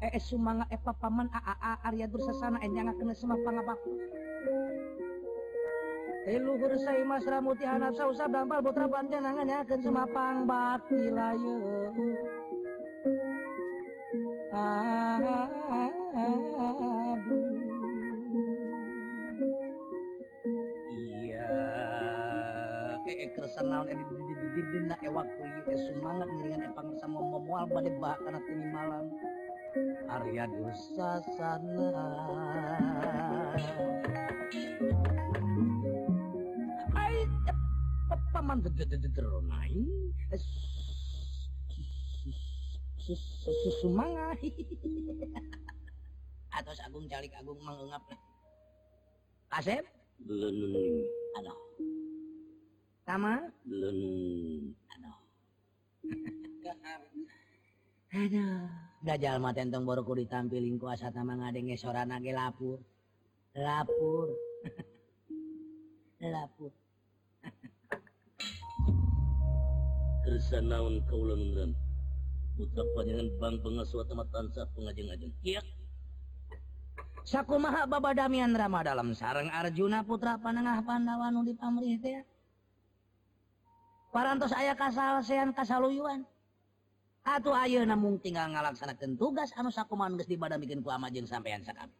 eh, 0.01 0.15
eh 0.15 0.23
sumanga 0.23 0.63
eh 0.71 0.79
papaman 0.79 1.27
aa 1.35 1.83
Arya 1.91 2.07
Dursasana 2.07 2.63
eh 2.63 2.71
jangan 2.71 2.95
kena 2.95 3.19
semua 3.19 3.35
pangabaku. 3.43 3.91
Eh, 6.31 6.39
luhur 6.39 6.71
saya 6.79 7.03
mas 7.03 7.27
Ramuti 7.27 7.67
Hanap 7.67 7.99
usah 7.99 8.31
blambal 8.31 8.63
botra 8.63 8.87
bantian 8.87 9.27
nangan 9.27 9.51
ya 9.51 9.67
semua 9.67 10.07
pang 10.07 10.47
batilayu. 10.47 11.59
naon 23.59 23.91
didin 24.55 24.85
na 24.87 24.97
ewak 25.03 25.27
kuy 25.35 25.51
eh, 25.75 25.79
sumangat 25.91 26.29
ngiringan 26.31 26.71
epang 26.71 26.89
sama 27.03 27.19
memual 27.19 27.65
balik 27.67 27.95
bah 27.99 28.15
karena 28.23 28.41
tini 28.47 28.67
malam. 28.71 29.05
Arya 30.11 30.45
dosa 30.51 31.23
sana. 31.39 31.89
Ai 36.95 37.17
paman 38.31 38.59
terunai 38.63 39.79
susumanga 43.11 44.39
atau 46.51 46.73
agung 46.87 47.07
jalik 47.11 47.33
agung 47.35 47.59
mengungap 47.63 48.03
kasep? 49.51 49.83
Belum. 50.23 50.53
Ada. 51.41 51.55
Tama? 53.11 53.43
Lulung. 53.67 54.71
Aduh. 54.95 55.19
Aduh. 58.15 58.71
Gajal 59.03 59.43
mah 59.43 59.51
tentong 59.51 59.83
baru 59.83 60.07
ku 60.07 60.15
ditampilin 60.15 60.79
ku 60.79 60.87
asa 60.87 61.11
tamang 61.11 61.43
ngadenge 61.43 61.75
sorana 61.75 62.23
ge 62.23 62.31
lapur. 62.31 62.79
Lapur. 63.59 64.31
lapur. 66.39 66.71
Kersa 70.23 70.63
naon 70.63 71.03
kaula 71.11 71.35
nungran. 71.35 71.75
Putra 72.55 72.87
panjenengan 72.95 73.27
bang 73.43 73.57
pengasuh 73.59 74.07
tempat 74.07 74.31
tansah 74.31 74.71
pengajeng-ajeng. 74.71 75.35
Iya. 75.43 75.67
Sakumaha 77.27 77.91
babadamian 77.91 78.55
Rama 78.55 78.87
dalam 78.87 79.19
sarang 79.19 79.51
Arjuna 79.51 80.07
putra 80.07 80.39
panengah 80.39 80.79
Pandawa 80.87 81.35
nu 81.35 81.43
dipamrih 81.43 81.99
teh. 81.99 82.23
parantos 84.11 84.53
aya 84.53 84.75
kasalsean 84.75 85.55
kasaluyuan. 85.55 86.27
Atuh 87.25 87.53
ayeuna 87.53 87.95
mung 87.95 88.17
tinggal 88.19 88.49
ngalaksanakeun 88.51 89.15
tugas 89.15 89.53
anu 89.55 89.69
sakumaha 89.69 90.13
geus 90.19 90.29
dibadamikeun 90.29 90.81
ku 90.83 90.91
amajeng 90.91 91.29
sampean 91.29 91.63
sakabeh 91.63 91.95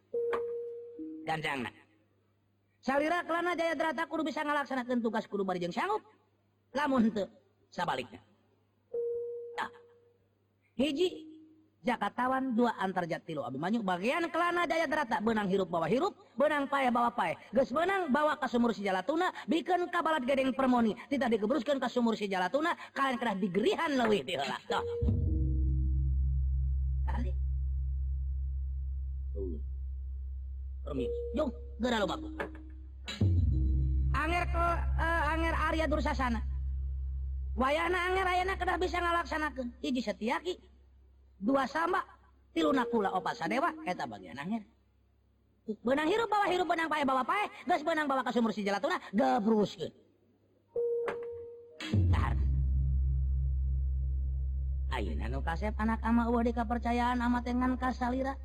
ganjangna. 1.27 1.71
Salira 2.81 3.21
kelana 3.23 3.53
jaya 3.53 3.77
drata 3.77 4.09
kudu 4.09 4.25
bisa 4.25 4.41
ngalaksanakeun 4.41 4.99
tugas 4.99 5.29
kudu 5.29 5.45
bari 5.45 5.61
jeung 5.61 5.71
sanggup. 5.73 6.01
Lamun 6.71 7.11
teu 7.11 7.27
sabalikna 7.71 8.19
nah 9.59 9.69
hiji 10.75 11.30
Jakatawan 11.81 12.53
dua 12.53 12.77
antarjat 12.77 13.25
tilu 13.25 13.41
Abimanyu 13.41 13.81
bagian 13.81 14.29
kelana 14.29 14.69
daya 14.69 14.85
derata. 14.85 15.17
Benang 15.17 15.49
hirup 15.49 15.65
bawa 15.65 15.89
hirup 15.89 16.13
benang 16.37 16.69
pae 16.69 16.93
bawa 16.93 17.09
pae. 17.09 17.33
Geus 17.49 17.73
benang 17.73 18.13
bawa 18.13 18.37
ka 18.37 18.45
sumur 18.45 18.69
si 18.69 18.85
jalatuna 18.85 19.33
bikin 19.49 19.89
kabalat 19.89 20.21
gedeng 20.21 20.53
permoni. 20.53 20.93
Tidak 21.09 21.25
dikebruskan 21.25 21.81
ke 21.81 21.89
sumur 21.89 22.13
si 22.13 22.29
jalatuna 22.29 22.77
kalian 22.93 23.17
kena 23.17 23.33
digerihan 23.33 23.91
leuwih 23.97 24.21
di 24.21 24.37
heula 24.37 24.57
tah 24.69 24.85
kali 27.09 27.33
Permis. 30.85 31.11
Jung, 31.33 31.49
geura 31.81 31.97
loba. 31.97 32.15
Anger 34.11 34.43
ke 34.53 34.65
uh, 35.01 35.21
anger 35.33 35.53
Arya 35.65 35.85
Dursasana. 35.89 36.41
Wayana 37.57 37.97
anger 38.11 38.25
ayana 38.29 38.53
kedah 38.53 38.77
bisa 38.77 39.01
ngalaksanakeun. 39.01 39.73
Hiji 39.81 40.01
setiaki 40.05 40.61
dua 41.41 41.65
sama. 41.65 42.05
Tilu 42.51 42.69
nakula 42.75 43.15
opat 43.15 43.39
sadewa 43.39 43.71
eta 43.87 44.03
bagian 44.03 44.35
akhir 44.35 44.67
benang 45.87 46.09
hirup 46.09 46.27
bawa 46.27 46.51
hirup 46.51 46.67
benang 46.67 46.91
pae 46.91 47.07
bawa 47.07 47.23
pae. 47.23 47.47
Geus 47.63 47.83
benang 47.87 48.07
bawa 48.11 48.27
ka 48.27 48.35
sumur 48.35 48.51
si 48.51 48.59
jalatuna 48.59 48.99
gebruskeun. 49.15 49.87
Dahar 52.11 52.35
ayeuna 54.91 55.31
nu 55.31 55.39
kasep 55.39 55.71
anak 55.79 56.03
ama 56.03 56.27
eueuh 56.27 56.43
di 56.43 56.51
kapercayaan 56.51 57.23
ama 57.23 57.39
teh 57.39 57.55
ngan 57.55 57.79
kasalira. 57.79 58.35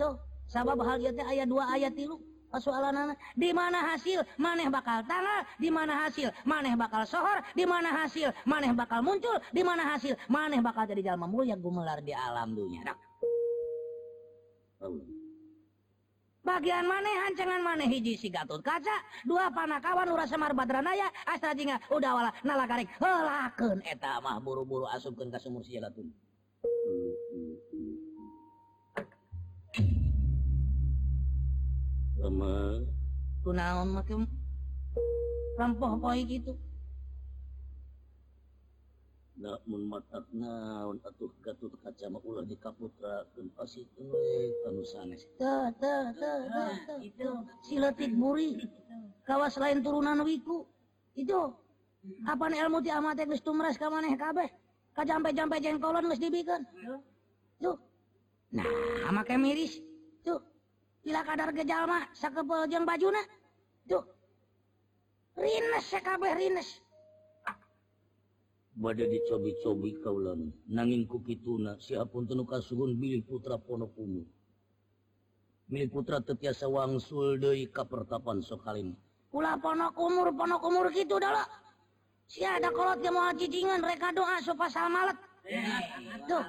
Tuh 0.00 0.16
sabab 0.48 0.80
hal 0.88 1.04
ieu 1.04 1.12
teh 1.12 1.26
aya 1.28 1.44
dua 1.44 1.68
aya 1.68 1.92
tilu. 1.92 2.16
persoalan 2.54 3.18
di 3.34 3.50
mana 3.50 3.82
hasil 3.90 4.22
maneh 4.38 4.70
bakal 4.70 5.02
tanggal 5.10 5.42
di 5.58 5.66
mana 5.74 6.06
hasil 6.06 6.30
maneh 6.46 6.78
bakal 6.78 7.02
sohor 7.02 7.42
di 7.58 7.66
mana 7.66 7.90
hasil 7.90 8.30
maneh 8.46 8.70
bakal 8.70 9.02
muncul 9.02 9.34
di 9.50 9.66
mana 9.66 9.82
hasil 9.90 10.14
maneh 10.30 10.62
bakal 10.62 10.86
jadi 10.86 11.10
jalma 11.10 11.26
mulia 11.26 11.58
gumelar 11.58 11.98
di 11.98 12.14
alam 12.14 12.54
dunia 12.54 12.86
nah. 12.86 12.98
bagian 16.46 16.86
maneh 16.86 17.14
hancangan 17.26 17.58
maneh 17.58 17.90
hiji 17.90 18.14
si 18.14 18.28
Gatut 18.30 18.62
kaca 18.62 19.02
dua 19.26 19.50
panakawan 19.50 20.06
ura 20.14 20.30
Semar 20.30 20.54
Badranaya 20.54 21.10
astra 21.26 21.58
jinga 21.58 21.82
udah 21.90 22.12
wala 22.14 22.30
nala 22.46 22.70
helakeun 22.70 23.82
eta 23.82 24.22
mah 24.22 24.38
buru-buru 24.38 24.86
asupkeun 24.86 25.32
ka 25.32 25.40
sumur 25.40 25.64
si 25.64 25.74
Jalatun. 25.74 26.06
Hmm. 26.62 27.23
rampohpoi 35.60 36.24
gitu. 36.24 36.56
Naon 39.36 40.96
atuh 41.04 41.28
gatut 41.44 41.74
kaca 41.84 42.06
ulah 42.24 42.46
di 42.48 42.56
Kaputra 42.56 43.28
dan 43.34 43.50
anu 44.64 44.82
sanes 44.86 45.28
silatik 47.68 48.16
buri. 48.16 48.56
Kawas 49.28 49.60
lain 49.60 49.84
turunan 49.84 50.24
wiku. 50.24 50.64
Itu 51.12 51.52
apa 52.24 52.48
nih 52.48 52.64
ilmu 52.64 52.80
ti 52.84 52.88
amat 52.92 53.20
geus 53.28 53.44
tumres 53.44 53.76
ka 53.76 53.92
maneh 53.92 54.16
kabeh? 54.16 54.48
Ka 54.96 55.04
jampe-jampe 55.04 55.60
jengkolon 55.60 56.08
geus 56.08 56.22
dibikin 56.22 56.64
tuh. 57.60 57.76
Nah 58.54 58.64
make 59.12 59.36
miris. 59.36 59.76
Gila 61.04 61.20
kadar 61.22 61.52
gejalma 61.52 62.08
sakepel 62.16 62.66
jeung 62.72 62.88
bajuna 62.88 63.20
tuh. 63.86 64.04
Rines 65.36 65.86
kabeh 65.92 66.32
rines. 66.34 66.80
Bade 68.74 69.06
dicobi-cobi 69.06 70.02
kaulan 70.02 70.50
nanging 70.66 71.06
kupituna 71.06 71.78
siapun 71.78 72.26
tenu 72.26 72.42
kasugun 72.42 72.98
bilih 72.98 73.22
putra 73.22 73.60
ponokumu. 73.60 74.26
Bilih 75.70 75.88
putra 75.92 76.18
tetiasa 76.18 76.66
wangsul 76.66 77.38
deui 77.38 77.70
ka 77.70 77.86
pertapan 77.86 78.42
sokalim. 78.42 78.98
ulah 79.34 79.58
ponok 79.58 79.98
umur 79.98 80.30
ponok 80.30 80.62
umur 80.62 80.86
gitu 80.94 81.18
dah 81.18 81.42
si 82.30 82.46
ada 82.46 82.70
kolot 82.70 83.02
yang 83.02 83.18
mau 83.18 83.34
cicingan 83.34 83.82
reka 83.82 84.14
doa 84.14 84.38
supaya 84.38 84.70
pasal 84.70 84.86
malet 84.94 85.18
tuh 86.30 86.44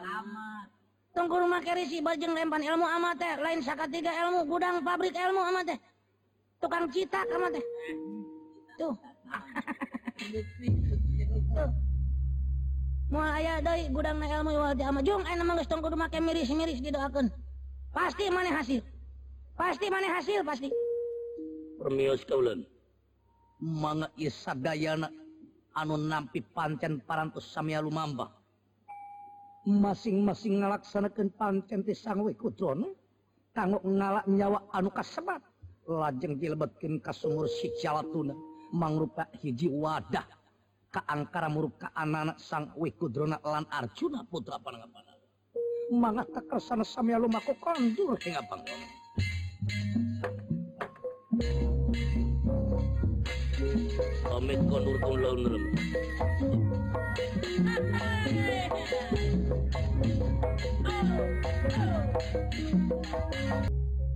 tunggu 1.15 1.39
rumah 1.39 1.63
kerisi 1.63 2.03
bajeng 2.03 2.35
lempan 2.35 2.61
ilmu 2.61 2.83
amat 2.83 3.15
teh 3.17 3.33
lain 3.39 3.63
sakat 3.63 3.89
tiga 3.89 4.11
ilmu 4.27 4.45
gudang 4.45 4.83
pabrik 4.83 5.15
ilmu 5.15 5.41
amat 5.49 5.73
teh 5.73 5.79
tukang 6.59 6.91
cita 6.91 7.23
amat 7.33 7.55
teh 7.55 7.65
tuh. 8.75 8.93
Tuh 11.55 11.71
mau 13.15 13.31
ayah 13.37 13.61
dari 13.61 13.85
gudang 13.93 14.17
na 14.17 14.27
ilmu 14.27 14.51
wal 14.57 14.75
ama 14.75 14.99
jung 15.05 15.21
nama 15.21 15.53
geus 15.55 15.69
tunggu 15.69 15.93
rumah 15.93 16.09
miris 16.09 16.49
miris 16.49 16.81
didoakeun. 16.81 17.29
Pasti 17.93 18.27
mana 18.27 18.51
hasil. 18.51 18.81
Pasti 19.55 19.87
mana 19.87 20.19
hasil 20.19 20.43
pasti. 20.43 20.67
Permios 21.79 22.27
kaulan. 22.27 22.67
Manga 23.61 24.11
ieu 24.19 24.27
sadayana 24.27 25.07
anu 25.79 25.95
nampi 25.95 26.43
pancen 26.51 26.99
parantos 27.07 27.47
samia 27.47 27.79
lumambah. 27.79 28.27
masing-masing 29.65 30.61
ngalaksanakan 30.61 31.33
pantente 31.33 31.97
sangwe 31.97 32.37
kutrono 32.37 32.93
kanggo 33.57 33.81
ngalak 33.81 34.25
nyawa 34.29 34.59
anu 34.69 34.93
kasebat 34.93 35.41
lajeng 35.89 36.37
dilebetkeun 36.37 37.01
ka 37.01 37.09
sumur 37.09 37.49
si 37.49 37.73
calatuna 37.81 38.33
mangrupa 38.73 39.25
hiji 39.41 39.69
wadah 39.69 40.25
ka 40.93 41.01
angkara 41.09 41.49
murup 41.49 41.75
ka 41.81 41.89
anak 41.97 42.37
sang 42.39 42.71
Wekudrona 42.77 43.41
lan 43.41 43.65
arjuna 43.73 44.21
putra 44.25 44.61
panangapana 44.61 45.13
mangga 45.93 46.23
takarsana 46.29 46.85
samya 46.85 47.17
lumaku 47.17 47.53
kondur 47.57 48.17
hingga 48.21 48.41
pangkon 48.45 48.81
Amit 54.35 54.59
kondur 54.67 54.99
ulun 54.99 55.41
rem. 55.47 55.63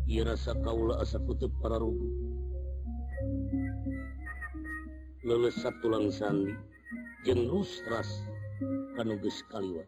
ia 0.09 0.23
rasa 0.25 0.57
kaula 0.65 0.97
asa 0.99 1.21
kutub 1.21 1.53
para 1.61 1.77
rugu 1.77 2.09
lelesat 5.23 5.75
tulang 5.85 6.09
sandi 6.09 6.57
jeng 7.27 7.45
rustras 7.51 8.09
kanuges 8.97 9.45
kaliwat 9.53 9.87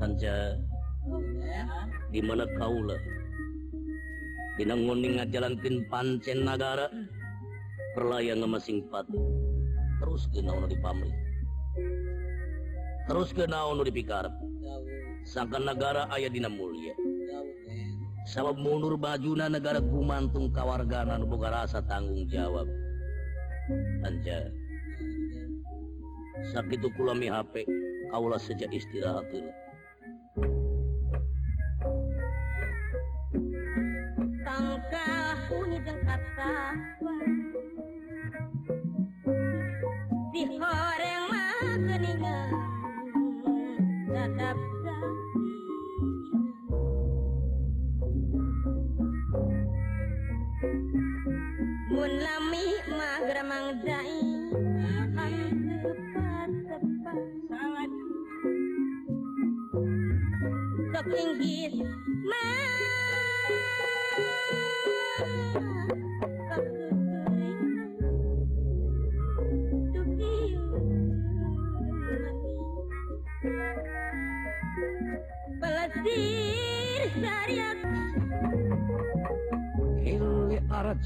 kanca 0.00 0.58
di 2.10 2.20
mana 2.20 2.44
kaula? 2.58 2.98
Binangun 4.58 5.00
ngajalankeun 5.00 5.88
pancen 5.88 6.44
nagara 6.44 6.92
perlayang 7.96 8.44
masing 8.44 8.84
pati. 8.92 9.16
Terus 10.00 10.28
dinaon 10.32 10.68
di 10.68 10.76
pamri 10.80 11.29
terus 13.10 13.34
ke 13.34 13.42
naon 13.50 13.82
dipikar 13.82 14.30
sangkan 15.26 15.66
negara 15.66 16.06
ayah 16.14 16.30
Dina 16.30 16.46
Mulia. 16.46 16.94
Sabab 18.22 18.62
mundur 18.62 18.94
bajuna 18.94 19.50
negara 19.50 19.82
gumantung 19.82 20.54
kawarganan 20.54 21.26
boga 21.26 21.50
rasa 21.50 21.82
tanggung 21.82 22.30
jawab. 22.30 22.70
Anja. 24.06 24.54
Sakit 26.54 26.86
kulami 26.94 27.26
HP 27.26 27.66
kaulah 28.14 28.38
sejak 28.38 28.70
istirahat 28.70 29.26
tangkah 34.46 35.34
bunyi 35.50 35.78
dengkat 35.82 36.22
kawan. 36.38 37.30
Di 40.30 40.42
horeng 40.46 41.22
mah 41.26 41.74
keningan 41.90 42.50
lami 52.10 52.66
magremang 52.90 53.78
dai 53.86 54.18
sangat 57.46 57.90
Sok 60.90 61.06
inggis 61.14 61.74
mah 62.26 62.89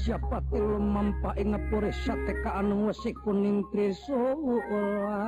japati 0.05 0.61
lumampa 0.61 1.33
ing 1.41 1.57
ngapura 1.57 1.89
sateka 1.89 2.61
anu 2.61 2.85
wesi 2.85 3.09
kuning 3.25 3.65
trisula 3.73 5.25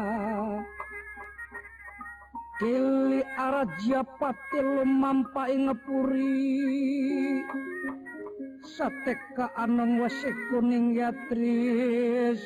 Kili 2.62 3.22
araja 3.38 4.02
pati 4.22 4.62
lumampa 4.62 5.50
ing 5.50 5.66
ngepuri 5.66 7.42
sateka 8.62 9.50
anu 9.58 10.06
wesi 10.06 10.30
kuning 10.54 10.94
ya 10.94 11.10
trisula 11.26 12.38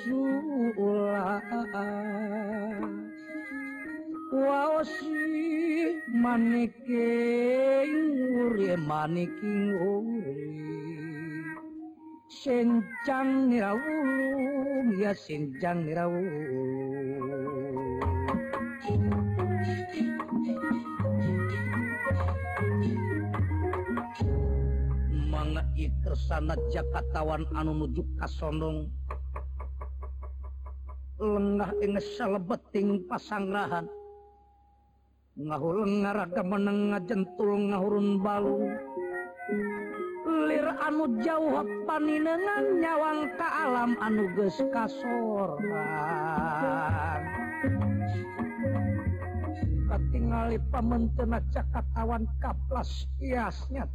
Waosi 4.32 6.00
maniki 6.15 7.12
uri 8.39 8.72
maniki 8.80 9.76
uri 9.76 11.11
Senjang 12.32 13.52
nirawulung 13.52 14.96
ya 14.96 15.12
senjang 15.12 15.84
nirawulung 15.84 16.39
Manga 25.28 25.67
ikersana 25.76 26.56
jakatawan 26.72 27.44
anu 27.52 27.84
nuju 27.84 28.00
kasonong 28.15 28.88
Lengah 31.22 31.76
inges 31.86 32.17
salebeting 32.17 33.06
pasangrahan. 33.06 33.86
Ngahul 35.38 36.02
ngarada 36.02 36.41
meneng 36.41 36.96
ngajentul 36.96 37.70
ngahurun 37.70 38.24
balung 38.26 38.74
anu 41.02 41.18
jauh 41.26 41.66
paninengan 41.90 42.78
nyawang 42.78 43.34
ka 43.34 43.50
alam 43.66 43.98
anuges 44.06 44.62
kasor 44.70 45.58
tinggal 50.14 50.54
pamenteuna 50.70 51.42
cakat 51.50 51.86
awan 51.98 52.30
kaplas 52.38 53.10
hiasnya 53.18 53.90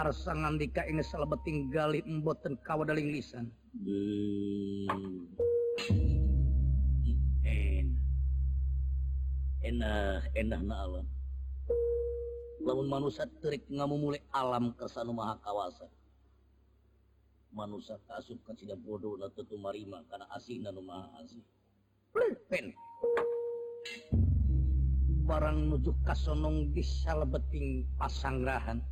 arsangan 0.00 0.56
ngandika 0.56 0.88
ini 0.88 1.04
selebeting 1.04 1.68
gali 1.68 2.00
emboten 2.08 2.56
kawadaling 2.64 3.12
lisan. 3.12 3.52
Enak 9.64 10.24
enak 10.34 10.60
na 10.64 10.74
alam. 10.88 11.13
lamun 12.64 12.88
manusia 12.88 13.28
terik 13.44 13.68
ngamu 13.68 13.96
mulai 14.00 14.22
alam 14.32 14.72
kesanu 14.72 15.12
maha 15.12 15.36
kawasa 15.44 15.84
manusia 17.54 18.00
kasup 18.10 18.40
kan 18.42 18.58
sidang 18.58 18.82
bodoh 18.82 19.14
na 19.14 19.30
tetu 19.30 19.54
marima 19.54 20.02
karena 20.10 20.26
asih 20.34 20.58
na 20.58 20.74
maha 20.74 21.06
asih. 21.22 21.44
Pen 22.50 22.74
barang 25.24 25.58
nuju 25.72 25.94
kasonong 26.04 26.74
gisal 26.76 27.24
beting 27.24 27.88
pasanggrahan 27.96 28.82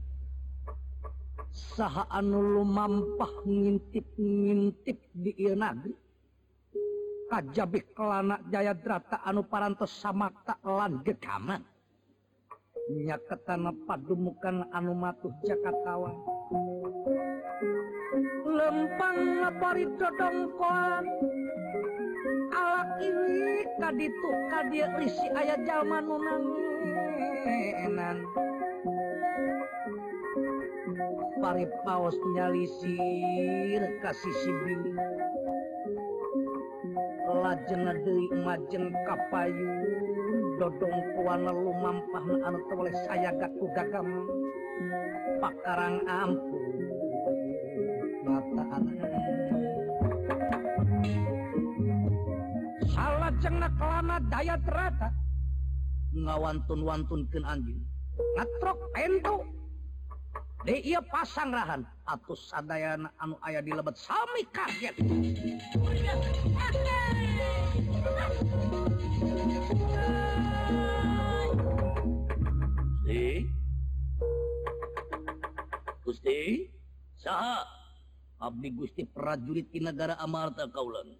saha 1.52 2.08
anu 2.08 2.40
lumampah 2.40 3.44
ngintip-ngintip 3.44 4.98
di 5.12 5.36
ieu 5.36 5.52
negeri 5.52 5.92
kajabi 7.28 7.80
kelana 7.92 8.40
jayadrata 8.48 9.20
anu 9.28 9.44
parantos 9.44 9.92
samakta 9.92 10.56
lan 10.64 11.04
gekaman. 11.04 11.71
nyaketana 12.90 13.70
padumukan 13.86 14.66
anu 14.74 14.98
matuh 14.98 15.30
Jakartawa. 15.46 16.10
Lempang 18.42 19.18
ngapari 19.38 19.86
dodongkon. 19.94 21.04
Alak 22.52 22.90
ini 23.00 23.64
kaditu 23.78 24.30
kadia 24.50 24.90
risi 24.98 25.26
ayah 25.38 25.56
jaman 25.64 26.04
nunangenan 26.04 28.18
pari 31.42 31.66
paus 31.82 32.14
nyalisir 32.38 33.82
kasih 33.98 34.34
sibing 34.46 34.94
lajeng 37.42 37.82
ngedui 37.82 38.26
majeng 38.46 38.94
kapayu 39.02 39.66
dodongkuan 40.58 41.46
lumampah 41.48 42.24
anu 42.48 42.58
oleh 42.76 42.94
saya 43.06 43.30
gaku 43.36 43.66
gagam. 43.76 44.08
Pakarang 45.40 46.06
ampu 46.06 46.58
mata 48.22 48.64
salajengna 52.92 53.68
kelana 53.74 54.16
daya 54.30 54.56
terata. 54.62 55.08
Ngawantun-wantunkan 56.12 57.42
anjing. 57.48 57.80
Ngatrok 58.36 58.78
pentu. 58.92 59.36
Di 60.62 60.78
iya 60.94 61.02
pasang 61.02 61.50
rahan. 61.50 61.82
Atus 62.06 62.54
sadayana 62.54 63.10
anu 63.18 63.34
ayah 63.42 63.62
di 63.64 63.72
lebet 63.74 63.98
sami 63.98 64.46
kaget. 64.54 64.94
Gusti 73.12 73.44
Gusti 76.00 76.38
Saha? 77.20 77.60
Abdi 78.40 78.72
Gusti 78.72 79.04
prajurit 79.04 79.68
di 79.68 79.84
negara 79.84 80.16
Amarta 80.16 80.64
Kaulan. 80.64 81.12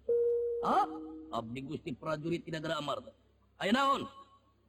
Ah 0.65 0.89
Abdi 1.37 1.61
Gusti 1.61 1.93
prajurit 1.93 2.41
di 2.41 2.49
negara 2.49 2.81
Amarta. 2.81 3.13
Ayo 3.61 3.77
naon? 3.77 4.09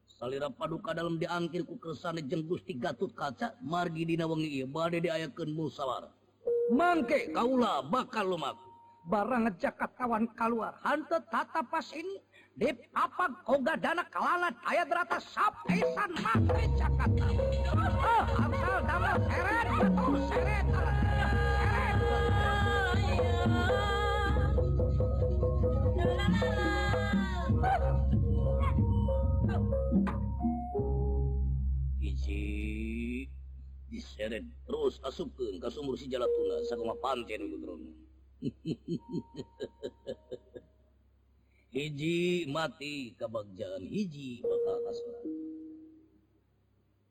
Salira 0.05 0.53
paduka 0.53 0.93
dalam 0.93 1.17
diangkir 1.17 1.65
ku 1.65 1.81
kersane 1.81 2.21
jeng 2.29 2.45
Gusti 2.45 2.77
Gatut 2.77 3.17
kaca 3.17 3.57
margi 3.65 4.05
dina 4.05 4.29
wengi. 4.29 4.61
Badai 4.69 5.01
diayakeun 5.01 5.49
musyawarah. 5.49 6.13
mangke 6.73 7.33
kaula 7.33 7.85
bakal 7.89 8.37
lumaku 8.37 8.74
barang 9.05 9.45
ngejakat 9.49 9.91
kawan 10.01 10.25
keluar 10.33 10.73
hantu 10.81 11.21
tata 11.29 11.61
pas 11.69 11.85
ini 11.93 12.17
di 12.57 12.73
apa 12.97 13.29
koga 13.45 13.77
dana 13.77 14.01
kalalat 14.09 14.57
ayat 14.65 14.89
rata 14.89 15.21
sapesan 15.21 16.11
mati 16.25 16.65
Jakarta 16.79 17.27
oh, 17.29 17.85
eh, 17.85 18.25
asal 18.49 18.77
damel 18.89 19.17
seret 19.29 19.69
betul 19.77 20.15
seret 20.33 20.67
seret. 20.73 21.97
Iji 32.01 32.43
diseret 33.93 34.45
terus 34.65 34.97
asupkan 35.05 35.61
ke 35.61 35.69
sumur 35.69 35.93
si 36.01 36.09
jalatuna 36.09 36.57
sakuma 36.65 36.97
panten 37.05 37.53
putrona 37.53 38.04
hiji 41.75 42.45
mati 42.53 43.17
kabagjaan 43.17 43.89
hiji 43.89 44.45
bakal 44.45 44.77
kasar 44.85 45.17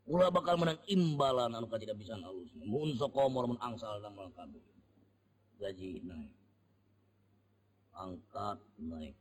Ulah 0.04 0.28
bakal 0.28 0.60
menang 0.60 0.84
imbalan 0.91 1.56
anu 1.56 1.63
tidak 1.80 1.96
bisa 1.96 2.19
halus. 2.19 2.52
Mun 2.60 2.91
sokomor 3.00 3.48
mun 3.48 3.56
angsal 3.63 4.04
damal 4.04 4.28
kabeh. 4.36 4.60
Gaji 5.63 6.04
naik. 6.04 6.36
Angkat 7.96 8.60
naik. 8.84 9.15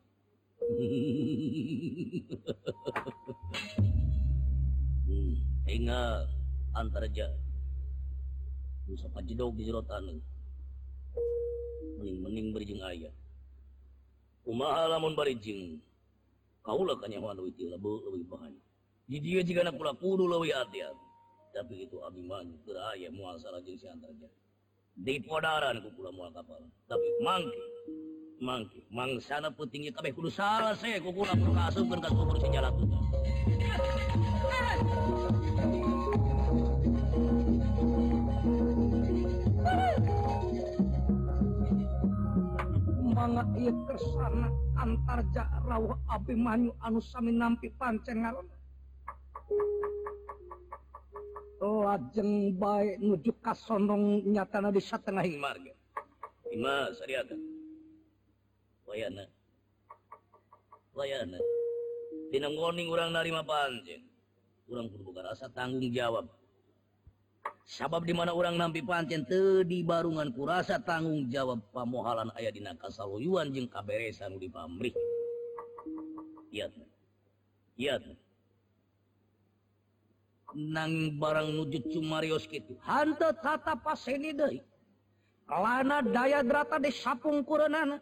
hmm, 5.07 5.35
ingat 5.79 6.27
antar 6.75 7.07
aja. 7.07 7.31
Bisa 8.90 9.07
pajedog 9.14 9.55
di 9.55 9.70
jerotan. 12.03 12.19
Mening-mening 12.23 12.47
berijeng 12.51 12.83
ayah. 12.83 13.15
Kumaha 14.43 14.91
lamun 14.91 15.15
barijing. 15.15 15.79
Kaulah 16.62 16.99
kanyawan 16.99 17.38
leuwih 17.38 17.55
lebu 17.59 18.03
leuwih 18.07 18.27
bahan. 18.27 18.55
Di 19.07 19.19
dia 19.19 19.43
jika 19.43 19.67
nak 19.67 19.79
pula 19.79 19.95
kudu 19.95 20.27
leuwih 20.27 20.55
hati-hati. 20.55 21.07
Tapi 21.53 21.85
itu 21.87 22.01
abimanyu 22.03 22.57
geraya 22.65 23.11
mual 23.12 23.38
salah 23.38 23.61
jeung 23.62 23.79
si 23.79 23.87
antarja. 23.87 24.31
Di 24.95 25.21
podaran 25.23 25.83
ku 25.83 25.91
pula 25.95 26.11
mual 26.15 26.31
kapal. 26.35 26.62
Tapi 26.87 27.07
mangke 27.23 27.62
mangke 28.43 28.83
mangsana 28.91 29.55
putingnya 29.55 29.95
kabeh 29.95 30.15
kudu 30.15 30.31
salah 30.31 30.75
saya 30.75 30.99
ku 31.03 31.11
kula 31.15 31.35
kudu 31.35 31.53
kaasupkeun 31.55 32.01
ka 32.03 32.11
sumur 32.11 32.37
si 32.38 32.49
jalatuna. 32.51 32.99
Mangga 34.43 35.52
mana 43.23 43.47
ia 43.55 43.71
kesana 43.87 44.51
antarja 44.75 45.47
rawuh 45.63 45.95
Abimanyu 46.11 46.75
anu 46.83 46.99
sami 46.99 47.31
nampi 47.31 47.71
pancen 47.79 48.27
ngaron 48.27 48.51
lajeng 51.63 52.59
baik 52.59 52.99
nuju 52.99 53.31
kasonong 53.39 54.27
nyatana 54.27 54.75
di 54.75 54.83
satengah 54.83 55.23
marga 55.39 55.71
ima 56.51 56.91
sariatan 56.99 57.53
wayana. 58.93 59.25
Wayana. 60.93 61.41
Tinanggoning 62.29 62.93
urang 62.93 63.17
narima 63.17 63.41
pancen. 63.41 64.05
Urang 64.69 64.93
kudu 64.93 65.17
rasa 65.17 65.49
tanggung 65.49 65.89
jawab. 65.89 66.29
sabab 67.66 68.05
dimana 68.05 68.37
orang 68.37 68.61
nampi 68.61 68.85
pancen 68.85 69.24
te 69.24 69.64
di 69.64 69.81
barungan 69.81 70.31
kurasa 70.35 70.76
tanggung 70.83 71.31
jawab 71.33 71.62
pamohalan 71.72 72.28
ayah 72.37 72.52
dina 72.52 72.76
kasaluyuan 72.76 73.48
jeung 73.55 73.70
kaberesan 73.70 74.37
di 74.37 74.48
pamrih. 74.50 74.94
Iya 76.52 76.68
iya. 77.81 77.96
Nang 80.52 81.16
barang 81.16 81.48
nujud 81.48 81.88
cumarios 81.88 82.44
kitu 82.44 82.76
hante 82.85 83.33
tata 83.40 83.72
paseni 83.72 84.37
deui. 84.37 84.61
Lana 85.48 86.05
daya 86.05 86.44
drata 86.44 86.76
di 86.76 86.92
sapung 86.92 87.40
kurenana 87.44 88.00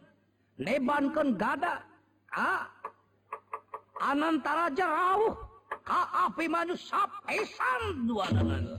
nebankeun 0.59 1.39
gada 1.39 1.83
ka 2.27 2.67
anantara 4.03 4.71
jauh 4.75 5.35
ka 5.83 6.29
api 6.29 6.45
manu 6.47 6.75
sapesan 6.75 8.07
dua 8.07 8.27
nanana 8.31 8.75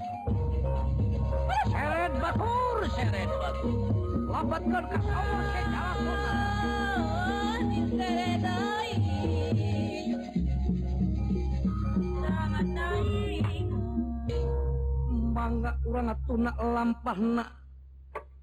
seret 2.12 2.20
batur 2.20 2.76
seret 2.92 3.30
batur 3.40 3.88
lapatkan 4.28 4.84
ka 4.92 4.98
sawah 5.00 5.40
ke 5.40 5.60
jalakona 5.64 6.20
mangga 15.32 15.72
urang 15.88 16.12
atuna 16.12 16.52
lampahna. 16.60 17.44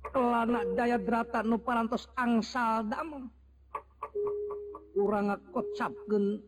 Kelana 0.09 0.65
daya 0.73 0.97
drata 0.97 1.45
nu 1.45 1.61
parantos 1.61 2.09
angsal 2.17 2.81
damel 2.89 3.29
urang 4.97 5.37
kocapkeun 5.53 6.41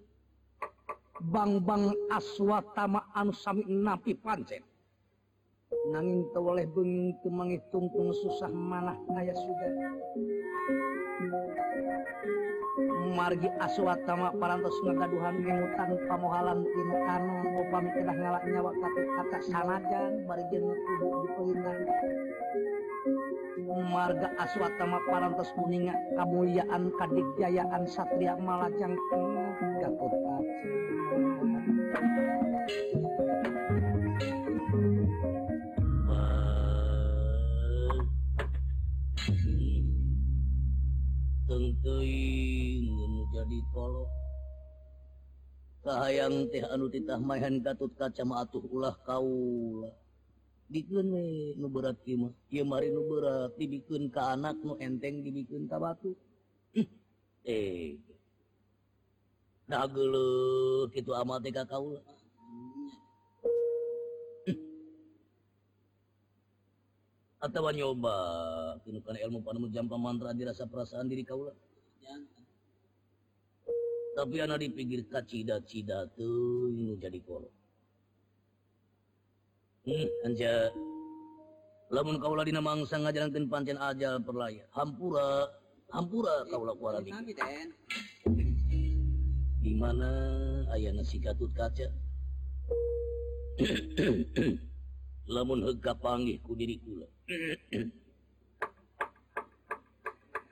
bang-bang 1.29 1.93
aswatama 2.10 3.05
anu 3.13 3.29
sami 3.38 3.62
napi 3.69 4.17
pancen. 4.17 4.65
namin 5.91 6.27
tawaleh 6.36 6.67
benging 6.67 7.15
temangit 7.23 7.63
tungtung 7.71 8.12
susah 8.12 8.51
manah 8.51 8.99
kaya 9.07 9.31
sudah 9.31 9.71
margi 13.15 13.47
aswatama 13.60 14.36
parantos 14.36 14.75
ngagaduhan 14.84 15.36
ngemutan 15.43 15.91
pamohalan 16.07 16.60
tinu 16.63 16.95
anu 17.07 17.34
upami 17.63 17.89
kedah 17.95 18.15
ngalak 18.15 18.43
nyawa 18.47 18.71
kata 18.71 19.01
kata 19.15 19.38
sanajan 19.47 20.12
bari 20.27 20.43
jeung 20.51 20.71
kudu 20.71 21.07
diperintah 21.27 21.75
marga 23.91 24.27
aswatama 24.39 24.99
parantos 25.07 25.51
kuninga 25.55 25.95
kamuliaan 26.19 26.91
kadigjayaan 26.99 27.84
satria 27.88 28.36
malajang 28.39 28.95
Gatot 29.79 30.13
Kaca 31.91 33.11
jadi 43.32 43.60
tolongang 43.76 44.08
teh 46.48 46.64
anu 46.64 46.88
titah 46.88 47.20
titahhan 47.20 47.60
Gatut 47.60 47.92
kacamauh 48.00 48.64
ulah 48.72 48.96
kaula. 49.04 49.92
Diklemet 50.72 51.60
neberat 51.60 52.00
ieu 52.08 52.24
mah. 52.24 52.32
Ieu 52.48 52.64
mari 52.64 52.88
nu 52.88 53.04
berat 53.04 53.52
dibikin 53.60 54.08
ka 54.08 54.32
anak 54.32 54.56
nu 54.64 54.80
enteng 54.80 55.20
dibikeun 55.20 55.68
dibikin 55.68 55.70
tabatu 55.72 56.16
eh 57.44 58.00
nah, 59.68 59.84
itu 60.96 61.12
ama 61.12 61.44
kaula. 61.68 62.00
Atau 67.41 67.67
nyoba 67.73 68.15
kinu 68.86 69.01
kana 69.01 69.17
ilmu 69.25 69.41
panu 69.41 69.67
jampa 69.73 69.97
mantra 69.97 70.32
dirasa 70.32 70.69
perasaan 70.69 71.10
diri 71.10 71.25
kaula 71.25 71.51
tapi 74.12 74.43
anak 74.43 74.62
dipikir 74.62 75.08
kacida-cida 75.10 76.06
tuh 76.13 76.69
ini 76.69 76.99
jadi 76.99 77.19
kolo 77.23 77.49
hmm 79.88 80.08
anja. 80.30 80.69
Lamun 81.91 82.23
kaulah 82.23 82.47
dina 82.47 82.63
mangsa 82.63 82.95
ngajarankeun 83.04 83.51
pancen 83.51 83.75
ajal 83.75 84.23
perlaya. 84.23 84.63
Hampura 84.71 85.43
hampura 85.91 86.47
kaulah 86.47 86.75
kuara 86.80 87.04
di 89.62 89.77
mana 89.77 90.10
ayah 90.73 90.89
nasi 90.95 91.21
gatut 91.21 91.51
kaca 91.54 91.86
lamun 95.29 95.62
panggihku 96.01 96.55
diri 96.57 96.81
kula. 96.81 97.05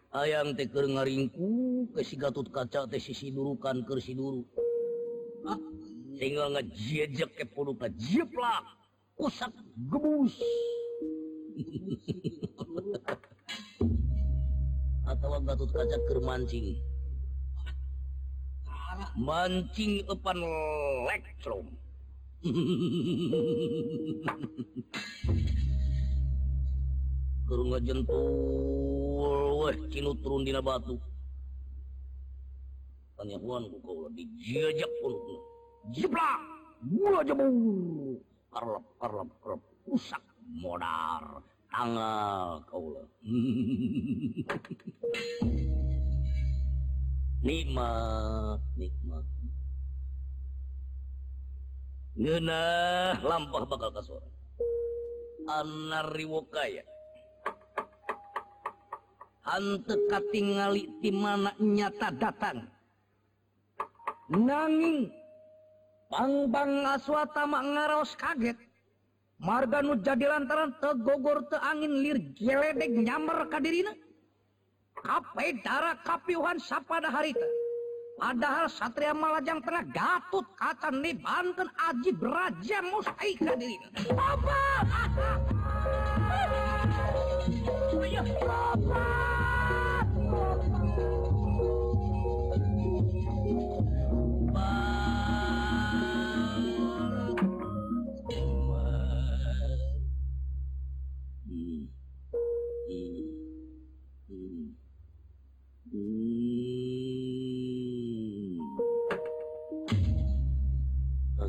Ayaang 0.10 0.58
teker 0.58 0.90
ngaringku 0.90 1.86
kesi 1.94 2.18
gatut 2.18 2.50
kaca 2.50 2.90
teh 2.90 2.98
sisi 2.98 3.30
durukan 3.30 3.86
duru. 3.86 4.42
Ah, 5.46 5.62
tinggal 6.18 6.50
ngejejek 6.58 7.30
ke 7.38 7.46
puluka 7.46 7.94
jiplak 7.94 8.66
kusak 9.14 9.54
gebus. 9.78 10.34
Atau 15.14 15.30
gatut 15.46 15.70
kaca 15.70 15.98
ker 16.10 16.20
mancing. 16.26 16.82
Mancing 19.14 20.04
epan 20.10 20.42
elektron 20.42 21.70
Kurung 27.44 27.76
ngejentul 27.76 29.60
weh 29.60 29.76
cinu 29.92 30.16
turun 30.24 30.48
dina 30.48 30.64
batu. 30.64 30.96
Kanyahuan 33.20 33.68
ku 33.68 33.84
kau 33.84 34.08
dijajak 34.16 34.88
pun? 35.04 35.20
Jiplak 35.92 36.40
Gula 36.88 37.28
jebur 37.28 37.52
Karlap 38.56 38.88
karlap 39.04 39.28
karlap 39.44 39.60
Usak 39.92 40.24
modar. 40.48 41.44
Tanggal 41.68 42.64
kau 42.72 42.96
lah. 42.96 43.04
Nikmat 47.44 48.64
Nikmat 48.80 49.28
Ngeunah 52.20 53.24
lampah 53.24 53.64
bakal 53.64 53.96
kasur. 53.96 54.20
Anariwokaya 55.48 56.84
Hante 59.48 59.96
katingali 60.12 61.00
di 61.00 61.16
mana 61.16 61.56
nyata 61.58 62.12
datang. 62.12 62.68
Nanging 64.30 65.10
bang 66.12 66.34
bang 66.52 66.74
aswatama 66.86 67.64
ngaraos 67.64 68.14
kaget. 68.20 68.60
Marga 69.40 69.80
nu 69.80 69.96
jadi 70.04 70.28
lantaran 70.28 70.76
tegogor 70.84 71.48
te 71.48 71.56
angin 71.56 72.04
lir 72.04 72.20
geledeg 72.36 73.00
nyamar 73.00 73.48
kadirina. 73.48 73.96
Kape 75.00 75.64
darah 75.64 75.96
kapiuhan 76.04 76.60
sapada 76.60 77.08
hari 77.08 77.32
teh 77.32 77.59
padahal 78.20 78.68
Satria 78.68 79.16
Malajang 79.16 79.64
pernah 79.64 79.88
Gatot 79.88 80.46
kacang 80.60 81.00
nih 81.00 81.16
Banten 81.16 81.72
Aji 81.80 82.12
Braja 82.14 82.84
Musaika 82.84 83.56
diri? 83.56 83.80
Apa? 84.12 84.60
Apa 88.20 89.29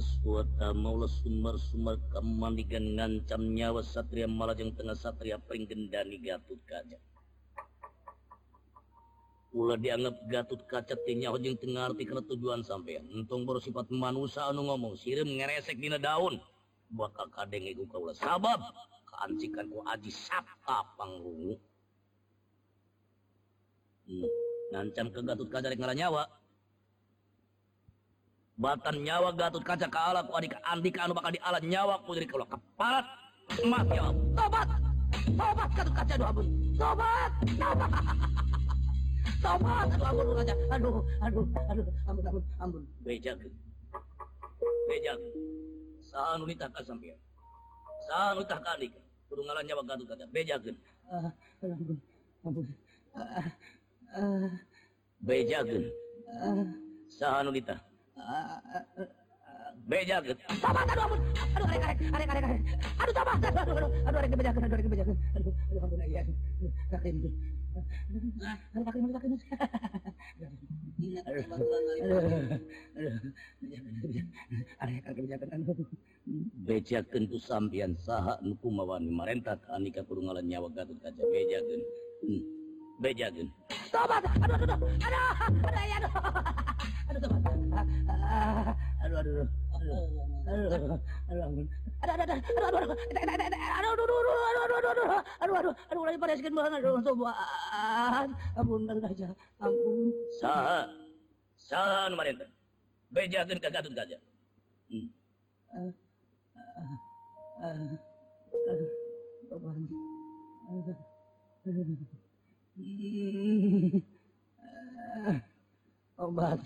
Aswata 0.01 0.73
maulah 0.73 1.13
sumar-sumar 1.13 2.01
kemandikan 2.09 2.97
ngancam 2.97 3.53
nyawa 3.53 3.85
satria 3.85 4.25
malajeng 4.25 4.73
tengah 4.73 4.97
satria 4.97 5.37
pringgendani 5.37 6.17
gatut 6.25 6.57
kaca. 6.65 6.97
Ulah 9.53 9.77
dianggap 9.77 10.17
gatut 10.33 10.65
kaca 10.65 10.97
teh 10.97 11.13
nyawa 11.13 11.37
jeung 11.45 11.61
tengah 11.61 11.93
arti 11.93 12.09
kena 12.09 12.25
tujuan 12.25 12.65
sampean. 12.65 13.13
Untung 13.13 13.45
bersifat 13.45 13.93
manusia 13.93 14.49
anu 14.49 14.73
ngomong 14.73 14.97
sirim 14.97 15.29
ngeresek 15.37 15.77
dina 15.77 16.01
daun. 16.01 16.41
Bakal 16.97 17.29
kadeng 17.37 17.69
iku 17.69 17.85
kaulah 17.85 18.17
sabab 18.17 18.57
kaancikan 19.05 19.69
ku 19.69 19.85
aji 19.85 20.09
sapa 20.09 20.97
pangrungu. 20.97 21.61
Hmm. 24.09 24.33
Ngancam 24.73 25.13
ke 25.13 25.21
gatut 25.29 25.49
kaca 25.53 25.69
nyawa 25.77 26.39
batan 28.61 29.01
nyawa 29.01 29.33
gatut 29.33 29.64
Kaca 29.64 29.88
ke 29.88 29.99
ala 29.99 30.20
ku 30.29 30.37
adik 30.37 30.53
andika 30.68 31.09
anu 31.09 31.16
bakal 31.16 31.33
di 31.33 31.40
ala 31.40 31.59
nyawa 31.64 32.05
ku 32.05 32.12
jadi 32.12 32.29
kalau 32.29 32.44
keparat 32.44 33.09
mati 33.64 33.96
ya 33.96 34.12
Tobat. 34.37 34.68
Tobat 35.35 35.70
gatut 35.73 35.94
Kaca 35.96 36.14
doa 36.20 36.31
bun 36.37 36.46
Tobat. 36.77 37.33
Tobat. 37.57 37.90
Tobat. 39.44 39.87
Aduh 39.96 40.07
ampun 40.12 40.37
Kaca. 40.44 40.55
Aduh, 40.77 40.94
aduh, 41.25 41.44
aduh. 41.73 41.85
Ampun, 42.05 42.25
ampun, 42.29 42.44
ampun. 42.61 42.83
beja 43.01 43.33
Bejak. 44.92 45.18
saan 46.11 46.42
unita 46.44 46.66
ka 46.68 46.83
sampian 46.85 47.16
saan 48.11 48.37
unita 48.37 48.61
ka 48.61 48.77
adik. 48.77 48.92
Kudu 49.33 49.40
ngalah 49.40 49.64
nyawa 49.64 49.83
gatut 49.88 50.05
Kaca. 50.05 50.25
beja 50.29 50.61
Uh, 51.11 51.33
ampun. 51.64 51.96
Ampun. 52.44 52.66
Ah, 53.16 53.49
ah, 54.14 54.53
beja 55.25 55.64
uh, 55.64 56.68
saan 57.09 57.49
unita 57.49 57.75
ulitah 57.75 57.89
ah, 58.20 58.61
Bejakeun. 59.90 60.38
Tobat, 60.62 60.87
aduh 60.87 61.02
ampun. 61.02 61.20
Aduh, 61.56 61.66
arek, 61.66 61.83
arek, 61.83 61.98
arek, 62.14 62.28
arek, 62.30 62.44
arek. 62.46 62.61
Aduh, 63.00 63.14
tobat, 63.14 63.37
aduh, 63.42 63.48
aduh, 63.50 63.74
aduh, 63.74 63.90
aduh, 64.06 64.18
arek 64.21 64.31
dibejakeun, 64.31 64.62
aduh, 64.62 64.77
arek 64.77 64.87
dibejakeun. 64.87 65.18
Aduh, 65.35 65.52
aduh, 65.71 65.81
ampun, 65.83 66.00
iya. 66.06 66.23
Kakin, 66.94 67.14
aduh. 67.18 67.33
Kakin, 68.71 69.02
aduh, 69.02 69.14
kakin. 69.18 69.33
Arek, 74.83 75.02
arek 75.06 75.16
dibejakeun, 75.18 75.50
aduh. 75.58 75.87
bejakeun 76.62 77.25
tu 77.27 77.38
sampean 77.42 77.96
saha 77.98 78.38
nu 78.44 78.54
kumawan 78.62 79.02
marentah 79.10 79.58
ka 79.58 79.75
anika 79.75 80.06
kudu 80.06 80.23
nyawa 80.23 80.68
gatut 80.71 80.94
kaca 81.02 81.23
bejakeun 81.27 81.83
hmm 82.23 82.60
bejagen 83.01 83.48
tobat 83.92 84.23
aduh 84.29 84.57
aduh 84.61 84.77
aduh 84.77 84.92
aduh 85.01 85.65
aduh 85.65 85.85
ya 85.88 85.96
aduh 86.01 86.13
aduh 87.09 87.21
tobat 87.21 87.42
aduh 89.01 89.19
aduh 89.19 89.21
aduh 89.21 89.48
aduh 90.51 90.61
aduh 90.61 90.98
aduh 91.31 91.51
aduh 91.51 91.61
aduh 91.61 91.79
aduh 92.40 92.94
aduh 95.40 95.40
aduh 95.40 95.77
aduh 95.81 96.21
aduh 96.21 96.81
aduh 96.81 96.81
tobat 96.81 96.81
aduh 96.81 96.90
aduh 96.90 97.09
aduh 97.11 97.44
aduh 98.51 98.85
aduh 101.21 101.65
aduh 102.01 102.31
aduh 102.31 102.59
bejagen 103.11 103.51
aduh 103.51 103.90
aduh 103.90 104.07
aduh 105.71 105.96
aduh 107.61 107.88
aduh 107.88 108.01
aduh 108.51 109.57
aduh 110.01 110.61
aduh 110.71 110.81
aduh 110.81 110.98
aduh 111.67 111.94
aduh 111.94 112.19
obat 116.20 116.60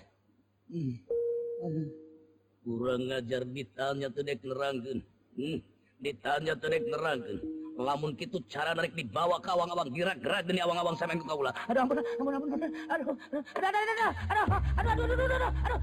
kurang 2.64 3.02
ngajar 3.12 3.42
ditanya 3.44 4.08
tedek 4.10 4.40
neranggen 4.42 4.98
hmm. 5.36 5.58
ditanya 6.00 6.54
tedek 6.58 6.82
neranggen 6.88 7.38
lamun 7.74 8.14
gitu 8.14 8.38
cara 8.46 8.70
narik 8.74 8.94
dibawa 8.94 9.42
ke 9.42 9.50
awang-awang 9.50 9.90
gerak 9.90 10.18
gerak 10.22 10.46
dan 10.46 10.62
awang 10.62 10.78
awang 10.78 10.94
sampai 10.94 11.18
ke 11.18 11.26
kaula 11.26 11.50
aduh 11.66 11.82
ampun 11.82 11.98
ampun 11.98 12.34
ampun 12.38 12.50
aduh 12.54 13.06
aduh 13.34 13.42
aduh 13.50 13.80
aduh 13.82 14.10
aduh 14.30 14.54
aduh 14.78 14.94
aduh 14.94 15.02
aduh 15.02 15.14
aduh 15.14 15.34
aduh 15.34 15.50
aduh 15.50 15.74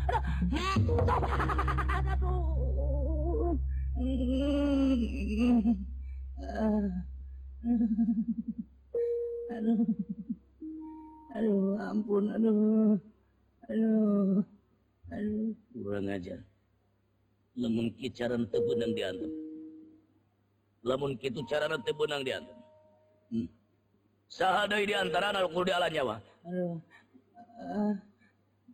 aduh 0.88 1.28
aduh 1.28 1.81
ampun, 12.12 12.26
aduh 12.36 13.00
aduh 13.72 14.44
aduh 15.16 15.52
kurang 15.72 16.12
ajar 16.12 16.40
Namun 17.56 17.92
kita 17.96 18.28
cara 18.28 18.36
teu 18.52 18.60
beunang 18.64 18.92
diantum 18.96 19.32
lamun 20.84 21.16
kitu 21.16 21.40
carana 21.48 21.80
teu 21.80 21.96
beunang 21.96 22.24
diantum 22.28 22.58
hmm. 23.32 23.48
Sahada 24.32 24.80
deui 24.80 24.96
antara 24.96 25.36
antarana 25.36 25.52
nu 25.52 25.64
di 25.64 25.72
alanya 25.76 26.02
wah. 26.08 26.20
aduh 26.48 26.76
ah, 27.36 27.44
ah, 27.60 27.76
ah, 27.76 27.92
uh, 27.92 27.96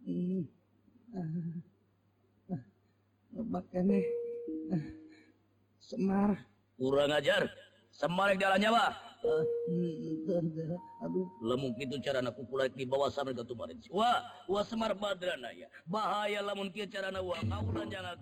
mm, 0.05 0.41
uh, 1.17 1.29
uh, 2.53 3.45
makane 3.49 3.99
semar 5.81 6.37
kurang 6.77 7.09
ajar 7.17 7.49
semar 7.89 8.37
di 8.37 8.45
alanya 8.45 8.69
wah. 8.69 9.06
lemuk 11.41 11.75
itu 11.81 11.95
cara 12.03 12.19
anakku 12.21 12.45
pula 12.45 12.69
di 12.69 12.85
bawah 12.85 13.09
sampai 13.09 13.33
ke 13.33 13.43
Wah, 13.89 14.21
wah 14.47 14.63
semar 14.63 14.93
badrana 14.93 15.49
ya. 15.53 15.67
Bahaya 15.89 16.41
lamun 16.45 16.69
kia 16.71 16.87
cara 16.87 17.09
na 17.11 17.21
wah. 17.21 17.39
Kaulan 17.41 17.89
jangan 17.89 18.15